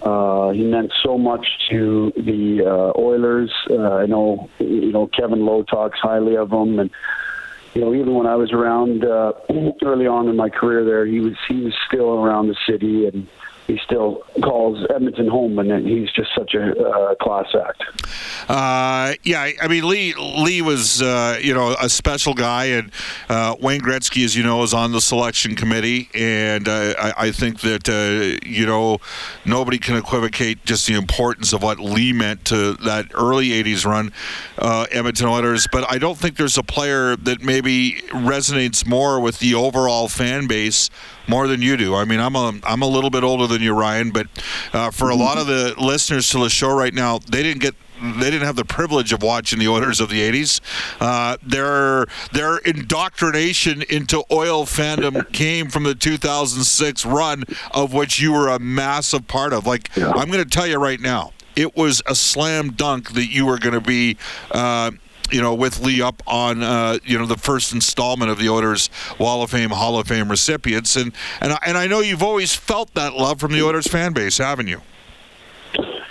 Uh, 0.02 0.52
he 0.52 0.64
meant 0.64 0.92
so 1.02 1.18
much 1.18 1.48
to 1.70 2.14
the 2.16 2.64
uh, 2.66 3.00
Oilers. 3.00 3.52
Uh, 3.70 3.96
I 3.96 4.06
know 4.06 4.50
you 4.60 4.92
know 4.92 5.08
Kevin 5.08 5.46
Lowe 5.46 5.64
talks 5.64 6.00
highly 6.00 6.38
of 6.38 6.52
him, 6.52 6.80
and 6.80 6.92
you 7.76 7.82
know, 7.82 7.94
even 7.94 8.14
when 8.16 8.26
I 8.26 8.36
was 8.36 8.54
around 8.54 9.04
uh, 9.04 9.34
early 9.84 10.08
on 10.08 10.30
in 10.30 10.38
my 10.38 10.50
career 10.50 10.86
there, 10.86 11.06
he 11.06 11.20
was 11.20 11.34
he 11.48 11.62
was 11.62 11.74
still 11.88 12.24
around 12.24 12.48
the 12.48 12.56
city, 12.68 13.06
and 13.06 13.28
he 13.68 13.80
still 13.84 14.24
calls 14.44 14.86
Edmonton 14.94 15.28
home, 15.28 15.58
and 15.58 15.88
he's 15.88 16.12
just 16.12 16.30
such 16.38 16.54
a 16.54 16.78
uh, 16.80 17.16
class 17.16 17.48
act. 17.56 17.84
Uh, 18.48 19.14
yeah, 19.24 19.50
I- 19.62 19.68
mean 19.68 19.88
Lee. 19.88 20.14
Lee 20.14 20.62
was 20.62 21.02
uh, 21.02 21.40
you 21.42 21.54
know 21.54 21.76
a 21.82 21.90
special 21.90 22.34
guy, 22.34 22.66
and 22.66 22.92
uh, 23.30 23.56
Wayne 23.60 23.82
Gretzky, 23.82 24.24
as 24.24 24.36
you 24.36 24.44
know, 24.44 24.62
is 24.64 24.74
on 24.74 24.92
the 24.92 25.02
selection 25.02 25.56
committee, 25.56 26.10
and 26.14 26.68
uh, 26.68 26.94
I, 27.00 27.14
I 27.28 27.32
think 27.32 27.62
that 27.62 27.90
uh, 27.90 28.46
you 28.48 28.66
know 28.66 29.00
nobody 29.46 29.80
can 29.80 29.96
equivocate 29.96 30.64
just 30.66 30.86
the 30.88 30.94
importance 30.94 31.54
of 31.54 31.64
what 31.64 31.80
Lee 31.80 32.14
meant 32.14 32.46
to 32.46 32.74
that 32.74 33.08
early 33.16 33.50
'80s 33.50 33.86
run, 33.86 34.12
Edmonton 34.92 35.28
Oilers. 35.28 35.68
But 35.72 35.90
I 35.92 35.98
don't 35.98 36.18
think 36.18 36.38
there's 36.38 36.58
a 36.58 36.64
player 36.64 37.16
that 37.16 37.42
maybe 37.42 38.02
resonates 38.12 38.86
more 38.86 39.20
with 39.20 39.40
the 39.40 39.56
overall 39.56 40.08
fan 40.08 40.48
base 40.48 40.90
more 41.28 41.48
than 41.48 41.62
you 41.62 41.76
do. 41.78 41.96
I 41.96 42.06
mean, 42.06 42.20
I'm 42.20 42.36
a 42.36 42.54
I'm 42.64 42.82
a 42.82 42.88
little 42.88 43.10
bit 43.10 43.24
older 43.24 43.48
than 43.56 43.64
you, 43.64 43.74
Ryan, 43.74 44.12
but 44.12 44.28
uh, 44.74 44.92
for 44.92 45.10
a 45.10 45.16
lot 45.16 45.38
of 45.38 45.48
the 45.48 45.74
listeners 45.78 46.30
to 46.30 46.40
the 46.40 46.50
show 46.50 46.76
right 46.76 46.94
now, 46.94 47.20
they 47.20 47.42
didn't 47.42 47.62
get 47.62 47.76
they 48.02 48.30
didn't 48.30 48.46
have 48.46 48.58
the 48.58 48.66
privilege 48.66 49.14
of 49.14 49.24
watching 49.24 49.58
the 49.58 49.70
Oilers 49.70 50.02
of 50.02 50.10
the 50.10 50.20
'80s. 50.20 50.60
Uh, 51.00 51.38
their 51.42 52.06
their 52.34 52.58
indoctrination 52.58 53.84
into 53.84 54.24
oil 54.32 54.66
fandom 54.66 55.32
came 55.32 55.70
from 55.70 55.84
the 55.84 55.96
2006 55.96 57.06
run, 57.06 57.44
of 57.72 57.94
which 57.94 58.20
you 58.20 58.34
were 58.34 58.50
a 58.50 58.60
massive 58.60 59.28
part 59.28 59.54
of. 59.54 59.66
Like 59.66 59.90
I'm 59.98 60.30
going 60.30 60.44
to 60.44 60.50
tell 60.50 60.68
you 60.68 60.78
right 60.78 61.00
now, 61.00 61.32
it 61.56 61.76
was 61.78 62.02
a 62.06 62.16
slam 62.16 62.74
dunk 62.74 63.14
that 63.14 63.28
you 63.28 63.46
were 63.46 63.58
going 63.58 63.76
to 63.76 63.82
be. 63.82 64.18
Uh, 64.52 64.92
you 65.32 65.42
know, 65.42 65.54
with 65.54 65.80
Lee 65.80 66.02
up 66.02 66.22
on, 66.28 66.64
uh, 66.64 66.98
you 67.04 67.18
know, 67.18 67.26
the 67.26 67.38
first 67.38 67.74
installment 67.74 68.32
of 68.32 68.38
the 68.38 68.50
Oilers 68.50 68.90
Wall 69.20 69.42
of 69.44 69.52
Fame, 69.52 69.70
Hall 69.72 70.00
of 70.00 70.08
Fame 70.08 70.30
recipients, 70.30 70.96
and 70.96 71.14
and 71.42 71.54
I, 71.54 71.60
and 71.66 71.78
I 71.78 71.88
know 71.88 72.00
you've 72.02 72.24
always 72.24 72.54
felt 72.54 72.94
that 72.94 73.14
love 73.14 73.40
from 73.40 73.52
the 73.52 73.62
Oilers 73.62 73.88
fan 73.88 74.14
base, 74.14 74.38
haven't 74.38 74.68
you? 74.68 74.82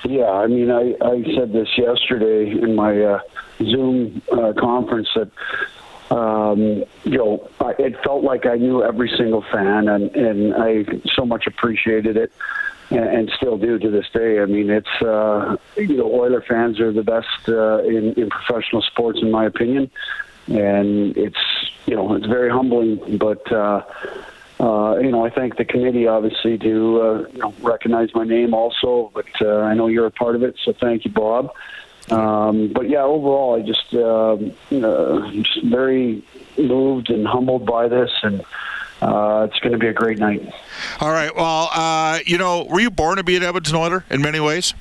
Yeah, 0.05 0.31
I 0.31 0.47
mean, 0.47 0.71
I, 0.71 0.95
I 1.03 1.23
said 1.35 1.53
this 1.53 1.69
yesterday 1.79 2.51
in 2.51 2.75
my 2.75 3.01
uh, 3.01 3.21
Zoom 3.59 4.21
uh, 4.31 4.53
conference 4.59 5.09
that 5.15 5.31
um, 6.15 6.85
you 7.05 7.19
know 7.19 7.49
I, 7.61 7.75
it 7.79 8.03
felt 8.05 8.23
like 8.23 8.47
I 8.47 8.57
knew 8.57 8.83
every 8.83 9.11
single 9.17 9.43
fan, 9.51 9.89
and 9.89 10.15
and 10.15 10.55
I 10.55 10.85
so 11.15 11.25
much 11.25 11.47
appreciated 11.47 12.17
it, 12.17 12.33
and, 12.91 13.05
and 13.05 13.33
still 13.37 13.57
do 13.57 13.79
to 13.79 13.91
this 13.91 14.07
day. 14.13 14.41
I 14.41 14.47
mean, 14.47 14.71
it's 14.71 15.03
uh, 15.03 15.57
you 15.77 15.97
know 15.97 16.13
Oiler 16.13 16.43
fans 16.43 16.81
are 16.81 16.93
the 16.93 17.03
best 17.03 17.49
uh, 17.49 17.79
in 17.83 18.15
in 18.15 18.31
professional 18.31 18.83
sports, 18.83 19.21
in 19.23 19.31
my 19.31 19.47
opinion, 19.47 19.91
and 20.49 21.17
it's 21.17 21.41
you 21.87 21.97
know 21.97 22.15
it's 22.15 22.27
very 22.27 22.51
humbling, 22.51 23.19
but. 23.19 23.51
Uh, 23.51 23.83
uh, 24.61 24.97
you 24.99 25.11
know, 25.11 25.27
I 25.27 25.31
thank 25.31 25.57
the 25.57 25.65
committee 25.65 26.07
obviously 26.07 26.57
to 26.59 27.03
uh, 27.03 27.29
you 27.33 27.39
know, 27.41 27.53
recognize 27.61 28.15
my 28.15 28.25
name 28.25 28.55
also, 28.55 29.11
but 29.13 29.27
uh, 29.43 29.59
I 29.59 29.75
know 29.75 29.89
you're 29.89 30.07
a 30.07 30.13
part 30.13 30.37
of 30.37 30.45
it, 30.45 30.55
so 30.65 30.73
thank 30.73 31.05
you, 31.05 31.11
Bob. 31.11 31.53
Um, 32.11 32.73
but 32.73 32.89
yeah, 32.89 33.03
overall, 33.03 33.61
I 33.61 33.67
just 33.67 33.95
um 33.95 34.53
uh, 34.71 35.31
just 35.33 35.65
very 35.65 36.23
moved 36.57 37.11
and 37.11 37.27
humbled 37.27 37.67
by 37.67 37.89
this, 37.89 38.11
and 38.23 38.43
uh, 39.03 39.49
it's 39.51 39.59
going 39.61 39.73
to 39.73 39.79
be 39.79 39.89
a 39.89 39.93
great 39.93 40.19
night. 40.19 40.53
All 41.01 41.11
right. 41.11 41.35
Well, 41.35 41.69
uh, 41.73 42.21
you 42.27 42.39
know, 42.39 42.67
were 42.71 42.81
you 42.81 42.91
born 42.91 43.17
to 43.17 43.25
be 43.25 43.37
an 43.37 43.43
Edmonton 43.43 43.77
Oiler 43.77 44.05
in 44.11 44.23
many 44.23 44.41
ways? 44.41 44.75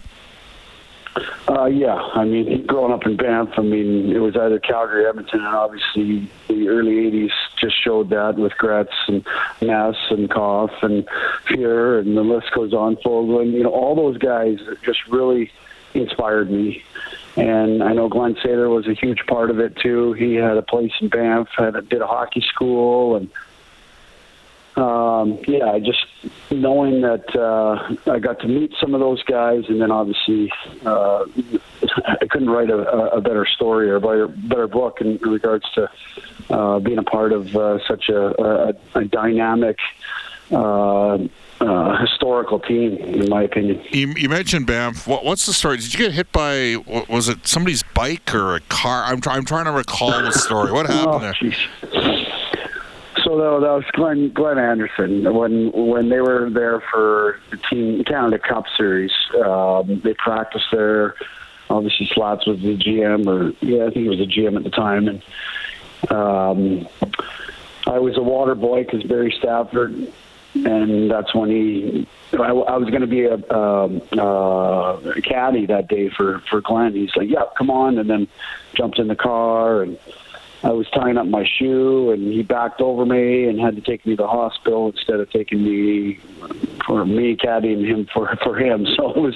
Uh, 1.47 1.65
yeah, 1.65 1.93
I 1.93 2.23
mean, 2.23 2.65
growing 2.65 2.91
up 2.91 3.05
in 3.05 3.17
Banff, 3.17 3.49
I 3.57 3.61
mean, 3.61 4.11
it 4.11 4.17
was 4.19 4.35
either 4.35 4.59
Calgary, 4.59 5.05
Edmonton, 5.05 5.39
and 5.45 5.55
obviously 5.55 6.31
the 6.47 6.69
early 6.69 6.93
'80s 7.11 7.31
just 7.59 7.75
showed 7.83 8.09
that 8.09 8.35
with 8.37 8.53
Gretz 8.57 8.93
and 9.07 9.23
Ness 9.61 9.95
and 10.09 10.29
Koff 10.29 10.71
and 10.81 11.07
Fear, 11.47 11.99
and 11.99 12.17
the 12.17 12.23
list 12.23 12.51
goes 12.53 12.73
on. 12.73 12.95
Fogolin, 12.95 13.51
you 13.51 13.63
know, 13.63 13.71
all 13.71 13.95
those 13.95 14.17
guys 14.17 14.57
just 14.83 15.05
really 15.07 15.51
inspired 15.93 16.49
me. 16.49 16.83
And 17.35 17.83
I 17.83 17.93
know 17.93 18.09
Glenn 18.09 18.35
Sather 18.35 18.73
was 18.73 18.87
a 18.87 18.93
huge 18.93 19.25
part 19.27 19.49
of 19.49 19.59
it 19.59 19.75
too. 19.75 20.13
He 20.13 20.35
had 20.35 20.57
a 20.57 20.61
place 20.61 20.91
in 21.01 21.09
Banff, 21.09 21.49
had 21.57 21.75
a, 21.75 21.81
did 21.81 22.01
a 22.01 22.07
hockey 22.07 22.41
school, 22.41 23.15
and 23.15 23.29
um, 24.75 25.39
yeah, 25.47 25.71
I 25.71 25.79
just 25.79 26.05
knowing 26.51 27.01
that 27.01 27.35
uh, 27.35 28.11
I 28.11 28.19
got 28.19 28.39
to 28.39 28.47
meet 28.47 28.73
some 28.79 28.93
of 28.93 28.99
those 28.99 29.21
guys, 29.23 29.63
and 29.69 29.79
then 29.81 29.91
obviously 29.91 30.51
uh, 30.85 31.25
I 32.05 32.25
couldn't 32.29 32.49
write 32.49 32.69
a, 32.69 32.79
a 33.11 33.21
better 33.21 33.45
story 33.45 33.89
or 33.89 33.95
a 33.97 34.01
better, 34.01 34.27
better 34.27 34.67
book 34.67 34.99
in 35.01 35.17
regards 35.17 35.65
to 35.75 35.89
uh, 36.49 36.79
being 36.79 36.97
a 36.97 37.03
part 37.03 37.33
of 37.33 37.55
uh, 37.55 37.79
such 37.87 38.09
a, 38.09 38.41
a, 38.41 38.73
a 38.95 39.05
dynamic 39.05 39.77
uh, 40.51 41.17
uh, 41.61 41.97
historical 42.05 42.59
team, 42.59 42.97
in 42.97 43.29
my 43.29 43.43
opinion. 43.43 43.81
You, 43.91 44.09
you 44.17 44.27
mentioned 44.29 44.67
Banff. 44.67 45.07
What, 45.07 45.23
what's 45.23 45.45
the 45.45 45.53
story? 45.53 45.77
Did 45.77 45.93
you 45.93 45.99
get 45.99 46.11
hit 46.13 46.31
by? 46.31 46.75
Was 47.09 47.29
it 47.29 47.47
somebody's 47.47 47.83
bike 47.93 48.33
or 48.35 48.55
a 48.55 48.59
car? 48.61 49.03
I'm, 49.05 49.21
try, 49.21 49.35
I'm 49.35 49.45
trying 49.45 49.65
to 49.65 49.71
recall 49.71 50.11
the 50.11 50.31
story. 50.31 50.71
What 50.71 50.85
Oh, 50.89 51.19
happened 51.19 51.23
there? 51.23 51.33
jeez. 51.33 52.22
So 53.33 53.59
that, 53.59 53.65
that 53.65 53.73
was 53.73 53.85
Glenn, 53.93 54.29
Glenn 54.31 54.59
Anderson 54.59 55.33
when 55.33 55.71
when 55.71 56.09
they 56.09 56.21
were 56.21 56.51
there 56.51 56.83
for 56.91 57.39
the 57.49 57.57
Team 57.57 58.03
Canada 58.03 58.37
Cup 58.37 58.65
Series. 58.77 59.11
Um, 59.43 60.01
they 60.03 60.13
practiced 60.13 60.67
there. 60.71 61.15
Obviously, 61.67 62.11
Slats 62.13 62.45
was 62.45 62.61
the 62.61 62.77
GM, 62.77 63.25
or 63.25 63.55
yeah, 63.65 63.85
I 63.85 63.89
think 63.89 64.03
he 64.03 64.09
was 64.09 64.19
the 64.19 64.27
GM 64.27 64.55
at 64.55 64.63
the 64.63 64.69
time, 64.69 65.07
and 65.07 65.23
um, 66.11 66.87
I 67.87 67.97
was 67.97 68.17
a 68.17 68.21
water 68.21 68.53
boy 68.53 68.83
because 68.83 69.01
Barry 69.01 69.33
Stafford, 69.39 69.95
and 70.53 71.09
that's 71.09 71.33
when 71.33 71.49
he. 71.49 72.07
I, 72.33 72.51
I 72.51 72.77
was 72.77 72.91
going 72.91 73.01
to 73.01 73.07
be 73.07 73.23
a 73.23 73.33
um, 73.51 73.99
uh, 74.11 75.19
caddy 75.23 75.65
that 75.65 75.87
day 75.87 76.09
for 76.09 76.37
for 76.51 76.61
Glenn. 76.61 76.93
He's 76.93 77.15
like, 77.15 77.31
"Yeah, 77.31 77.45
come 77.57 77.71
on," 77.71 77.97
and 77.97 78.07
then 78.07 78.27
jumped 78.75 78.99
in 78.99 79.07
the 79.07 79.15
car 79.15 79.81
and. 79.81 79.97
I 80.63 80.71
was 80.71 80.89
tying 80.91 81.17
up 81.17 81.27
my 81.27 81.45
shoe, 81.45 82.11
and 82.11 82.31
he 82.31 82.43
backed 82.43 82.81
over 82.81 83.05
me 83.05 83.45
and 83.47 83.59
had 83.59 83.75
to 83.75 83.81
take 83.81 84.05
me 84.05 84.15
to 84.15 84.23
the 84.23 84.27
hospital 84.27 84.87
instead 84.89 85.19
of 85.19 85.29
taking 85.31 85.63
me 85.63 86.19
for 86.85 87.05
me 87.05 87.35
caddying 87.35 87.85
him 87.85 88.07
for 88.13 88.35
for 88.43 88.57
him. 88.57 88.85
So 88.93 89.09
it 89.09 89.17
was 89.17 89.35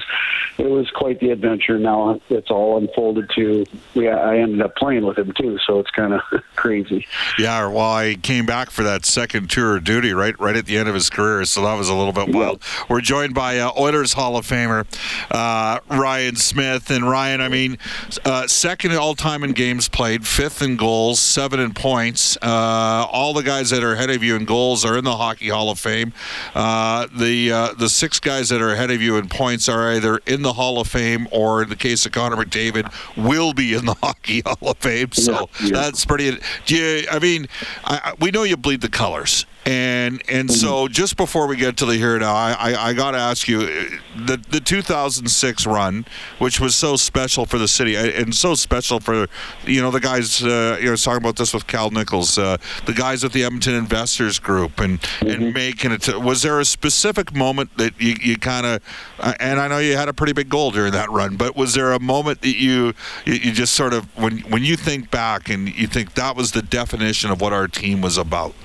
it 0.59 0.69
was 0.69 0.89
quite 0.91 1.19
the 1.19 1.31
adventure. 1.31 1.79
Now 1.79 2.19
it's 2.29 2.51
all 2.51 2.77
unfolded 2.77 3.29
to 3.35 3.65
yeah. 3.95 4.15
I 4.15 4.37
ended 4.37 4.61
up 4.61 4.75
playing 4.75 5.05
with 5.05 5.17
him 5.17 5.33
too, 5.35 5.57
so 5.65 5.79
it's 5.79 5.89
kind 5.91 6.13
of 6.13 6.21
crazy. 6.55 7.07
Yeah, 7.39 7.67
well, 7.67 7.91
I 7.91 8.15
came 8.15 8.45
back 8.45 8.69
for 8.69 8.83
that 8.83 9.05
second 9.05 9.49
tour 9.49 9.77
of 9.77 9.83
duty 9.83 10.13
right 10.13 10.39
right 10.39 10.55
at 10.55 10.67
the 10.67 10.77
end 10.77 10.87
of 10.89 10.95
his 10.95 11.09
career, 11.09 11.43
so 11.45 11.63
that 11.63 11.73
was 11.73 11.89
a 11.89 11.95
little 11.95 12.13
bit 12.13 12.33
wild. 12.33 12.61
We're 12.87 13.01
joined 13.01 13.33
by 13.33 13.57
uh, 13.57 13.71
Oilers 13.77 14.13
Hall 14.13 14.37
of 14.37 14.45
Famer 14.45 14.85
uh, 15.31 15.79
Ryan 15.89 16.35
Smyth, 16.35 16.89
and 16.89 17.09
Ryan, 17.09 17.41
I 17.41 17.49
mean, 17.49 17.77
uh, 18.25 18.47
second 18.47 18.93
all 18.93 19.15
time 19.15 19.43
in 19.43 19.51
games 19.51 19.89
played, 19.89 20.27
fifth 20.27 20.61
in 20.61 20.77
goals, 20.77 21.16
seven 21.19 21.59
in 21.59 21.73
points. 21.73 22.37
Uh, 22.41 23.07
all 23.11 23.33
the 23.33 23.43
guys 23.43 23.69
that 23.71 23.83
are 23.83 23.93
ahead 23.93 24.09
of 24.09 24.23
you 24.23 24.35
in 24.35 24.45
goals 24.45 24.85
are 24.85 24.97
in 24.97 25.03
the 25.03 25.15
Hockey 25.15 25.49
Hall 25.49 25.69
of 25.69 25.79
Fame. 25.79 26.13
Uh, 26.55 27.07
the 27.15 27.51
uh, 27.51 27.73
the 27.73 27.89
six 27.89 28.19
guys 28.19 28.49
that 28.49 28.61
are 28.61 28.69
ahead 28.71 28.91
of 28.91 29.01
you 29.01 29.17
in 29.17 29.27
points 29.29 29.67
are 29.69 29.91
either 29.91 30.17
in 30.25 30.41
the 30.41 30.53
Hall 30.53 30.79
of 30.79 30.87
Fame 30.87 31.27
or, 31.31 31.63
in 31.63 31.69
the 31.69 31.75
case 31.75 32.05
of 32.05 32.11
Connor 32.11 32.35
McDavid, 32.37 32.91
will 33.17 33.53
be 33.53 33.73
in 33.73 33.85
the 33.85 33.93
Hockey 34.01 34.41
Hall 34.45 34.71
of 34.71 34.77
Fame. 34.77 35.11
So 35.11 35.31
Yeah, 35.61 35.65
yeah. 35.65 35.71
that's 35.71 36.05
pretty. 36.05 36.37
Do 36.65 36.75
you, 36.75 37.07
I 37.11 37.19
mean, 37.19 37.47
I- 37.83 38.13
we 38.19 38.31
know 38.31 38.43
you 38.43 38.57
bleed 38.57 38.81
the 38.81 38.89
colors, 38.89 39.45
and 39.67 40.21
and 40.29 40.49
so 40.49 40.87
just 40.87 41.17
before 41.17 41.45
we 41.45 41.57
get 41.57 41.75
to 41.77 41.85
the 41.85 41.95
here 41.95 42.17
now, 42.17 42.33
I 42.33 42.51
I, 42.53 42.87
I 42.89 42.93
got 42.93 43.11
to 43.11 43.17
ask 43.17 43.47
you 43.49 43.59
the 44.15 44.37
the 44.49 44.61
2006 44.61 45.67
run, 45.67 46.05
which 46.39 46.59
was 46.59 46.73
so 46.73 46.95
special 46.95 47.45
for 47.45 47.57
the 47.57 47.67
city 47.67 47.95
and 47.95 48.33
so 48.33 48.55
special 48.55 49.01
for 49.01 49.27
you 49.65 49.81
know 49.81 49.91
the 49.91 49.99
guys. 49.99 50.41
Uh, 50.41 50.77
you 50.79 50.89
know, 50.89 50.95
talking 50.95 51.21
about 51.21 51.35
this 51.35 51.53
with 51.53 51.67
Cal 51.67 51.91
Nichols, 51.91 52.37
uh, 52.37 52.57
the 52.85 52.93
guys 52.93 53.23
with 53.23 53.33
the 53.33 53.43
Edmonton 53.43 53.75
Investors 53.75 54.39
Group, 54.39 54.79
and 54.79 55.05
and 55.19 55.53
making 55.53 55.91
it. 55.91 56.03
To, 56.03 56.17
was 56.17 56.43
there 56.43 56.61
a 56.61 56.65
specific 56.65 57.35
moment 57.35 57.75
that 57.77 57.99
you 57.99 58.15
you 58.21 58.37
kind 58.37 58.65
of? 58.65 58.81
Uh, 59.19 59.33
and 59.39 59.59
I 59.59 59.67
know 59.67 59.79
you 59.79 59.97
had 59.97 60.07
a 60.07 60.13
pretty 60.13 60.33
big 60.33 60.47
goal 60.47 60.71
during 60.71 60.93
that 60.93 61.11
run, 61.11 61.35
but 61.35 61.57
was 61.57 61.73
there 61.73 61.91
a 61.91 61.99
moment 61.99 62.41
that 62.41 62.55
you 62.55 62.93
you, 63.25 63.33
you 63.33 63.51
just 63.51 63.73
sort 63.73 63.93
of 63.93 64.05
when 64.17 64.39
when 64.49 64.63
you 64.63 64.77
think 64.77 65.11
back 65.11 65.49
and 65.49 65.67
you 65.75 65.87
think 65.87 66.13
that 66.13 66.37
was 66.37 66.53
the 66.53 66.61
definition 66.61 67.31
of 67.31 67.41
what 67.41 67.51
our 67.51 67.67
team 67.67 67.99
was 67.99 68.17
about, 68.17 68.55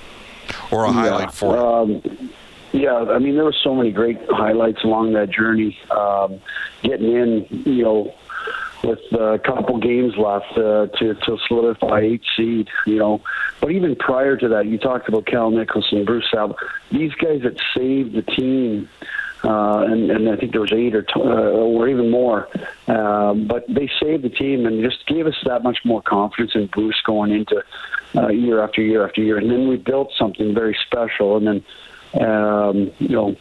or 0.71 0.85
a 0.85 0.93
highlight 0.93 1.33
for 1.33 1.57
it? 1.57 1.63
Um, 1.63 2.31
yeah, 2.73 2.97
I 2.97 3.19
mean, 3.19 3.35
there 3.35 3.45
were 3.45 3.55
so 3.63 3.75
many 3.75 3.91
great 3.91 4.19
highlights 4.31 4.83
along 4.83 5.13
that 5.13 5.31
journey. 5.31 5.79
Um, 5.91 6.41
getting 6.83 7.13
in, 7.13 7.47
you 7.51 7.83
know, 7.83 8.15
with 8.83 9.01
a 9.13 9.39
couple 9.45 9.79
games 9.79 10.17
left 10.17 10.53
uh, 10.53 10.87
to 10.99 11.15
to 11.15 11.39
solidify 11.47 12.01
eight 12.01 12.23
seed, 12.37 12.69
you 12.87 12.97
know. 12.97 13.21
But 13.61 13.73
even 13.73 13.95
prior 13.97 14.37
to 14.37 14.49
that, 14.49 14.67
you 14.67 14.79
talked 14.79 15.09
about 15.09 15.27
Cal 15.27 15.51
Nicholson, 15.51 16.05
Bruce 16.05 16.29
Sal, 16.31 16.57
these 16.91 17.13
guys 17.15 17.43
that 17.43 17.61
saved 17.77 18.15
the 18.15 18.23
team. 18.23 18.89
Uh, 19.45 19.81
and, 19.89 20.09
and 20.09 20.29
I 20.29 20.37
think 20.37 20.53
there 20.53 20.61
was 20.61 20.73
eight 20.73 20.95
or, 20.95 21.03
t- 21.03 21.15
uh, 21.17 21.19
or 21.21 21.89
even 21.89 22.13
more, 22.13 22.47
um, 22.87 23.49
but 23.49 23.65
they 23.67 23.91
saved 24.01 24.23
the 24.23 24.29
team 24.29 24.67
and 24.67 24.85
just 24.85 25.05
gave 25.09 25.27
us 25.27 25.35
that 25.47 25.65
much 25.65 25.79
more 25.85 26.01
confidence 26.01 26.53
in 26.55 26.67
Bruce 26.67 27.01
going 27.05 27.33
into 27.33 27.61
uh, 28.15 28.29
year 28.29 28.63
after 28.63 28.83
year 28.83 29.07
after 29.07 29.21
year, 29.21 29.39
and 29.39 29.51
then 29.51 29.69
we 29.69 29.77
built 29.77 30.13
something 30.19 30.55
very 30.55 30.77
special. 30.87 31.37
And 31.37 31.47
then, 31.47 32.27
um, 32.27 32.93
you 32.99 33.09
know, 33.09 33.37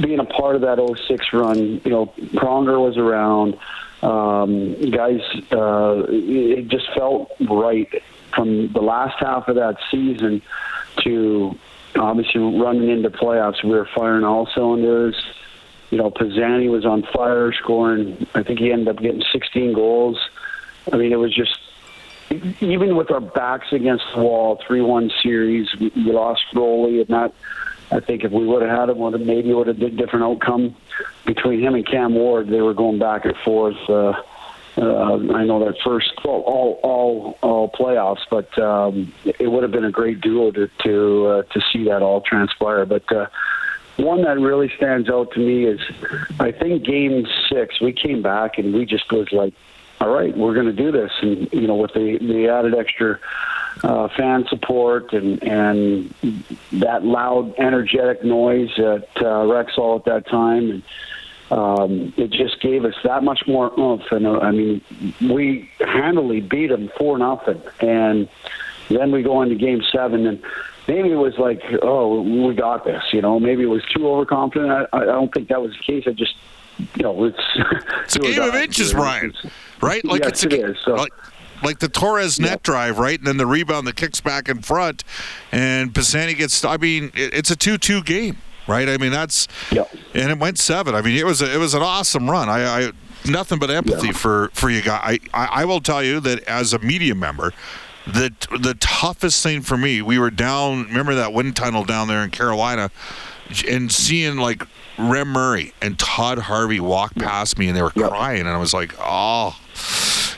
being 0.00 0.20
a 0.20 0.24
part 0.24 0.56
of 0.56 0.62
that 0.62 0.78
06 1.08 1.32
run, 1.32 1.80
you 1.84 1.90
know, 1.90 2.06
Pronger 2.34 2.80
was 2.80 2.96
around. 2.96 3.56
Um, 4.02 4.90
guys, 4.90 5.20
uh, 5.52 6.04
it 6.08 6.68
just 6.68 6.86
felt 6.94 7.30
right 7.48 7.88
from 8.34 8.72
the 8.72 8.82
last 8.82 9.18
half 9.18 9.48
of 9.48 9.56
that 9.56 9.76
season 9.90 10.42
to 11.02 11.58
obviously 11.96 12.40
running 12.40 12.90
into 12.90 13.10
playoffs. 13.10 13.64
We 13.64 13.70
were 13.70 13.88
firing 13.94 14.24
all 14.24 14.46
cylinders. 14.54 15.16
You 15.90 15.98
know, 15.98 16.10
Pisani 16.10 16.68
was 16.68 16.84
on 16.84 17.04
fire, 17.14 17.52
scoring. 17.52 18.26
I 18.34 18.42
think 18.42 18.58
he 18.58 18.72
ended 18.72 18.88
up 18.88 18.98
getting 18.98 19.22
16 19.32 19.72
goals. 19.72 20.18
I 20.92 20.96
mean, 20.96 21.12
it 21.12 21.16
was 21.16 21.34
just 21.34 21.58
even 22.30 22.96
with 22.96 23.10
our 23.10 23.20
backs 23.20 23.68
against 23.72 24.04
the 24.14 24.22
wall, 24.22 24.60
three-one 24.66 25.10
series, 25.22 25.68
we, 25.78 25.92
we 25.94 26.12
lost 26.12 26.42
goalie, 26.54 27.00
and 27.00 27.08
that 27.08 27.32
I 27.90 28.00
think 28.00 28.24
if 28.24 28.32
we 28.32 28.46
would 28.46 28.62
have 28.62 28.70
had 28.70 28.88
him, 28.88 28.98
would 28.98 29.12
have 29.12 29.26
maybe 29.26 29.52
would 29.52 29.68
have 29.68 29.78
been 29.78 29.96
different 29.96 30.24
outcome 30.24 30.74
between 31.24 31.60
him 31.60 31.74
and 31.74 31.86
Cam 31.86 32.14
Ward. 32.14 32.48
They 32.48 32.60
were 32.60 32.74
going 32.74 32.98
back 32.98 33.24
and 33.24 33.36
forth. 33.38 33.76
Uh, 33.88 34.12
uh, 34.78 35.14
I 35.34 35.44
know 35.44 35.64
that 35.64 35.76
first 35.82 36.12
well, 36.24 36.42
all 36.42 36.80
all 36.82 37.38
all 37.42 37.70
playoffs, 37.70 38.26
but 38.30 38.58
um, 38.58 39.12
it 39.24 39.50
would 39.50 39.62
have 39.62 39.72
been 39.72 39.84
a 39.84 39.90
great 39.90 40.20
duo 40.20 40.50
to 40.50 40.68
to 40.84 41.26
uh, 41.26 41.42
to 41.44 41.60
see 41.72 41.84
that 41.84 42.02
all 42.02 42.20
transpire. 42.20 42.84
But 42.84 43.10
uh, 43.10 43.26
one 43.96 44.22
that 44.24 44.38
really 44.38 44.70
stands 44.76 45.08
out 45.08 45.32
to 45.32 45.40
me 45.40 45.64
is 45.64 45.80
I 46.40 46.52
think 46.52 46.84
Game 46.84 47.26
Six 47.48 47.80
we 47.80 47.92
came 47.92 48.20
back 48.20 48.58
and 48.58 48.74
we 48.74 48.84
just 48.84 49.10
was 49.10 49.32
like, 49.32 49.54
all 50.00 50.08
right, 50.08 50.36
we're 50.36 50.54
going 50.54 50.66
to 50.66 50.72
do 50.72 50.92
this, 50.92 51.10
and 51.22 51.48
you 51.52 51.66
know 51.66 51.76
with 51.76 51.92
the 51.94 52.18
the 52.18 52.48
added 52.48 52.74
extra 52.74 53.18
uh, 53.82 54.08
fan 54.16 54.46
support 54.48 55.12
and 55.12 55.42
and 55.42 56.14
that 56.72 57.04
loud, 57.04 57.54
energetic 57.58 58.24
noise 58.24 58.70
at 58.78 59.08
uh, 59.16 59.44
Rexall 59.44 59.98
at 59.98 60.04
that 60.04 60.26
time, 60.28 60.70
and 60.70 60.82
um, 61.50 62.12
it 62.16 62.30
just 62.30 62.60
gave 62.60 62.84
us 62.84 62.94
that 63.04 63.22
much 63.22 63.40
more 63.46 63.72
oomph. 63.78 64.10
And 64.10 64.26
uh, 64.26 64.38
I 64.38 64.50
mean, 64.50 64.82
we 65.22 65.70
handily 65.80 66.40
beat 66.40 66.68
them 66.68 66.90
four 66.98 67.18
nothing, 67.18 67.62
and 67.80 68.28
then 68.88 69.12
we 69.12 69.22
go 69.22 69.42
into 69.42 69.54
Game 69.54 69.82
Seven, 69.92 70.26
and 70.26 70.42
maybe 70.88 71.10
it 71.10 71.16
was 71.16 71.38
like, 71.38 71.62
oh, 71.82 72.22
we 72.22 72.54
got 72.54 72.84
this. 72.84 73.02
You 73.12 73.22
know, 73.22 73.40
maybe 73.40 73.62
it 73.62 73.70
was 73.70 73.84
too 73.94 74.08
overconfident. 74.08 74.88
I, 74.92 74.98
I 74.98 75.04
don't 75.04 75.32
think 75.32 75.48
that 75.48 75.60
was 75.60 75.72
the 75.72 75.82
case. 75.82 76.04
I 76.06 76.12
just, 76.12 76.34
you 76.96 77.02
know, 77.02 77.24
it's 77.24 77.38
It's 78.04 78.16
a 78.16 78.18
game 78.20 78.42
of 78.42 78.54
inches, 78.54 78.94
Ryan. 78.94 79.32
Right? 79.80 80.04
Like 80.04 80.22
Yes, 80.22 80.42
it's 80.42 80.44
a 80.44 80.46
it 80.48 80.70
is, 80.70 80.76
so- 80.84 80.94
like, 80.94 81.12
like 81.62 81.78
the 81.78 81.88
Torres 81.88 82.38
net 82.38 82.50
Yep. 82.50 82.62
drive, 82.62 82.98
right? 82.98 83.18
And 83.18 83.26
then 83.26 83.36
the 83.38 83.46
rebound 83.46 83.86
that 83.86 83.96
kicks 83.96 84.20
back 84.20 84.48
in 84.48 84.60
front, 84.62 85.04
and 85.52 85.94
Pisani 85.94 86.34
gets. 86.34 86.64
I 86.64 86.76
mean, 86.76 87.10
it, 87.14 87.32
it's 87.34 87.50
a 87.50 87.56
two-two 87.56 88.02
game, 88.02 88.36
right? 88.68 88.88
I 88.88 88.98
mean, 88.98 89.10
that's 89.12 89.48
Yep. 89.70 89.90
and 90.14 90.30
it 90.30 90.38
went 90.38 90.58
seven. 90.58 90.94
I 90.94 91.00
mean, 91.02 91.16
it 91.16 91.24
was 91.26 91.40
a, 91.42 91.52
it 91.54 91.58
was 91.58 91.74
an 91.74 91.82
awesome 91.82 92.30
run. 92.30 92.48
I, 92.48 92.86
I 92.88 92.92
nothing 93.26 93.58
but 93.58 93.70
empathy 93.70 94.08
Yeah. 94.08 94.12
for 94.12 94.50
for 94.52 94.68
you 94.70 94.82
guys. 94.82 95.00
I, 95.02 95.18
I 95.34 95.62
I 95.62 95.64
will 95.64 95.80
tell 95.80 96.02
you 96.02 96.20
that 96.20 96.42
as 96.44 96.72
a 96.74 96.78
media 96.78 97.14
member. 97.14 97.52
The, 98.06 98.32
the 98.60 98.74
toughest 98.78 99.42
thing 99.42 99.62
for 99.62 99.76
me, 99.76 100.00
we 100.00 100.16
were 100.16 100.30
down. 100.30 100.84
Remember 100.84 101.16
that 101.16 101.32
wind 101.32 101.56
tunnel 101.56 101.82
down 101.84 102.06
there 102.06 102.22
in 102.22 102.30
Carolina, 102.30 102.92
and 103.68 103.90
seeing 103.92 104.36
like 104.36 104.62
Rem 104.98 105.28
Murray 105.28 105.72
and 105.82 105.98
Todd 105.98 106.38
Harvey 106.38 106.80
walk 106.80 107.14
past 107.16 107.58
me, 107.58 107.68
and 107.68 107.76
they 107.76 107.82
were 107.82 107.92
Yep. 107.94 108.10
crying, 108.10 108.40
and 108.40 108.48
I 108.48 108.56
was 108.58 108.72
like, 108.74 108.94
oh. 109.00 109.56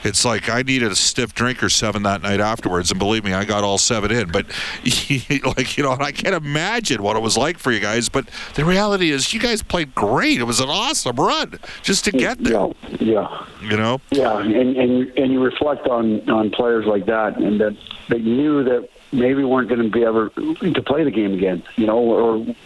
It's 0.05 0.25
like 0.25 0.49
I 0.49 0.63
needed 0.63 0.91
a 0.91 0.97
stiff 0.97 1.35
drink 1.35 1.63
or 1.63 1.69
seven 1.69 2.03
that 2.05 2.23
night 2.23 2.41
afterwards, 2.41 2.91
and 2.91 2.99
believe 2.99 3.25
me, 3.25 3.33
I 3.33 3.45
got 3.45 3.65
all 3.65 3.79
seven 3.79 4.11
in. 4.11 4.31
But 4.31 4.47
like 4.85 5.77
you 5.77 5.85
know, 5.85 5.93
and 5.93 6.03
I 6.03 6.13
can't 6.13 6.35
imagine 6.35 7.03
what 7.03 7.17
it 7.17 7.23
was 7.23 7.37
like 7.37 7.59
for 7.59 7.73
you 7.73 7.81
guys. 7.81 8.09
But 8.09 8.29
the 8.55 8.65
reality 8.65 9.11
is, 9.11 9.33
you 9.33 9.41
guys 9.41 9.63
played 9.63 9.95
great. 9.95 10.41
It 10.41 10.45
was 10.45 10.61
an 10.61 10.69
awesome 10.69 11.17
run 11.17 11.59
just 11.83 12.05
to 12.05 12.13
get 12.13 12.39
there. 12.39 12.53
Yeah, 12.53 12.97
yeah. 13.01 13.47
You 13.63 13.77
know, 13.77 14.01
Yeah, 14.11 14.39
and 14.39 14.77
and 14.77 15.09
and 15.19 15.33
you 15.33 15.43
reflect 15.43 15.87
on 15.87 16.29
on 16.31 16.51
players 16.51 16.87
like 16.87 17.07
that, 17.07 17.37
and 17.37 17.61
that 17.61 17.77
you 18.09 18.19
knew 18.37 18.65
that 18.65 18.89
maybe 19.13 19.43
weren't 19.43 19.69
going 19.69 19.83
to 19.83 19.91
be 19.91 20.05
ever 20.05 20.29
to 20.31 20.83
play 20.83 21.05
the 21.05 21.11
game 21.11 21.35
again. 21.35 21.63
You 21.77 21.87
know, 21.87 21.99
or 21.99 22.57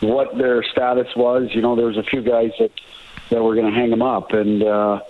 what 0.00 0.36
their 0.36 0.62
status 0.62 1.14
was. 1.14 1.48
You 1.52 1.62
know, 1.62 1.76
there 1.76 1.86
was 1.86 1.96
a 1.96 2.02
few 2.02 2.22
guys 2.22 2.50
that 2.58 2.72
that 3.30 3.42
were 3.42 3.54
going 3.54 3.72
to 3.72 3.72
hang 3.72 3.90
them 3.90 4.02
up, 4.02 4.32
and 4.32 4.62
uh, 4.62 5.00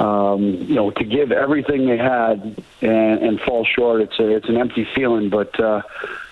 um, 0.00 0.42
you 0.42 0.74
know, 0.74 0.90
to 0.90 1.04
give 1.04 1.30
everything 1.30 1.86
they 1.86 1.98
had 1.98 2.56
and, 2.80 3.22
and 3.22 3.40
fall 3.40 3.66
short, 3.66 4.00
it's 4.00 4.18
a 4.18 4.34
it's 4.34 4.48
an 4.48 4.56
empty 4.56 4.88
feeling. 4.94 5.28
But 5.28 5.60
uh, 5.60 5.82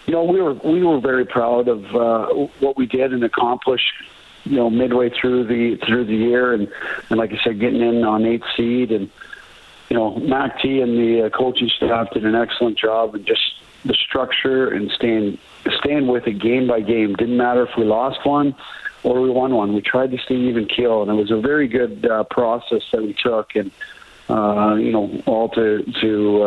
you 0.06 0.14
know, 0.14 0.24
we 0.24 0.40
were 0.40 0.54
we 0.54 0.82
were 0.82 1.00
very 1.00 1.26
proud 1.26 1.68
of 1.68 1.84
uh, 1.94 2.28
what 2.60 2.78
we 2.78 2.86
did 2.86 3.12
and 3.12 3.22
accomplished. 3.22 3.92
You 4.44 4.56
know, 4.56 4.70
midway 4.70 5.10
through 5.10 5.44
the 5.44 5.76
through 5.86 6.06
the 6.06 6.14
year, 6.14 6.54
and 6.54 6.72
and 7.10 7.18
like 7.18 7.30
I 7.32 7.38
said, 7.44 7.60
getting 7.60 7.82
in 7.82 8.04
on 8.04 8.24
eighth 8.24 8.46
seed, 8.56 8.90
and 8.90 9.10
you 9.90 9.96
know, 9.96 10.16
Mac 10.16 10.62
T 10.62 10.80
and 10.80 10.96
the 10.96 11.26
uh, 11.26 11.28
coaching 11.28 11.68
staff 11.76 12.10
did 12.12 12.24
an 12.24 12.34
excellent 12.34 12.78
job, 12.78 13.14
and 13.14 13.26
just 13.26 13.42
the 13.84 13.94
structure 13.94 14.68
and 14.68 14.90
staying 14.92 15.38
staying 15.80 16.06
with 16.06 16.26
it 16.26 16.38
game 16.38 16.66
by 16.66 16.80
game. 16.80 17.14
Didn't 17.16 17.36
matter 17.36 17.64
if 17.64 17.76
we 17.76 17.84
lost 17.84 18.24
one 18.24 18.54
or 19.02 19.20
we 19.20 19.30
won 19.30 19.54
one. 19.54 19.74
We 19.74 19.80
tried 19.80 20.10
to 20.10 20.18
stay 20.18 20.36
even 20.36 20.66
keel, 20.66 21.02
and 21.02 21.10
it 21.10 21.14
was 21.14 21.30
a 21.30 21.40
very 21.40 21.68
good 21.68 22.06
uh, 22.06 22.24
process 22.24 22.82
that 22.92 23.02
we 23.02 23.14
took, 23.14 23.54
and 23.54 23.70
uh, 24.28 24.74
you 24.74 24.92
know, 24.92 25.22
all 25.26 25.48
to 25.50 25.82
to 26.00 26.42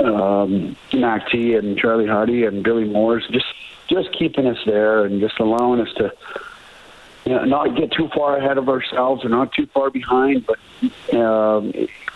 uh, 0.00 0.04
um, 0.04 0.76
Mac 0.92 1.28
T 1.30 1.54
and 1.54 1.76
Charlie 1.76 2.06
Huddy 2.06 2.44
and 2.44 2.62
Billy 2.62 2.84
Moores, 2.84 3.24
just 3.30 3.46
just 3.88 4.12
keeping 4.18 4.46
us 4.46 4.58
there 4.64 5.04
and 5.04 5.20
just 5.20 5.38
allowing 5.38 5.80
us 5.80 5.92
to 5.96 6.12
you 7.24 7.46
not 7.46 7.76
get 7.76 7.92
too 7.92 8.08
far 8.14 8.36
ahead 8.36 8.58
of 8.58 8.68
ourselves 8.68 9.24
or 9.24 9.28
not 9.28 9.52
too 9.52 9.66
far 9.66 9.90
behind. 9.90 10.46
But 10.46 11.14
um, 11.14 11.72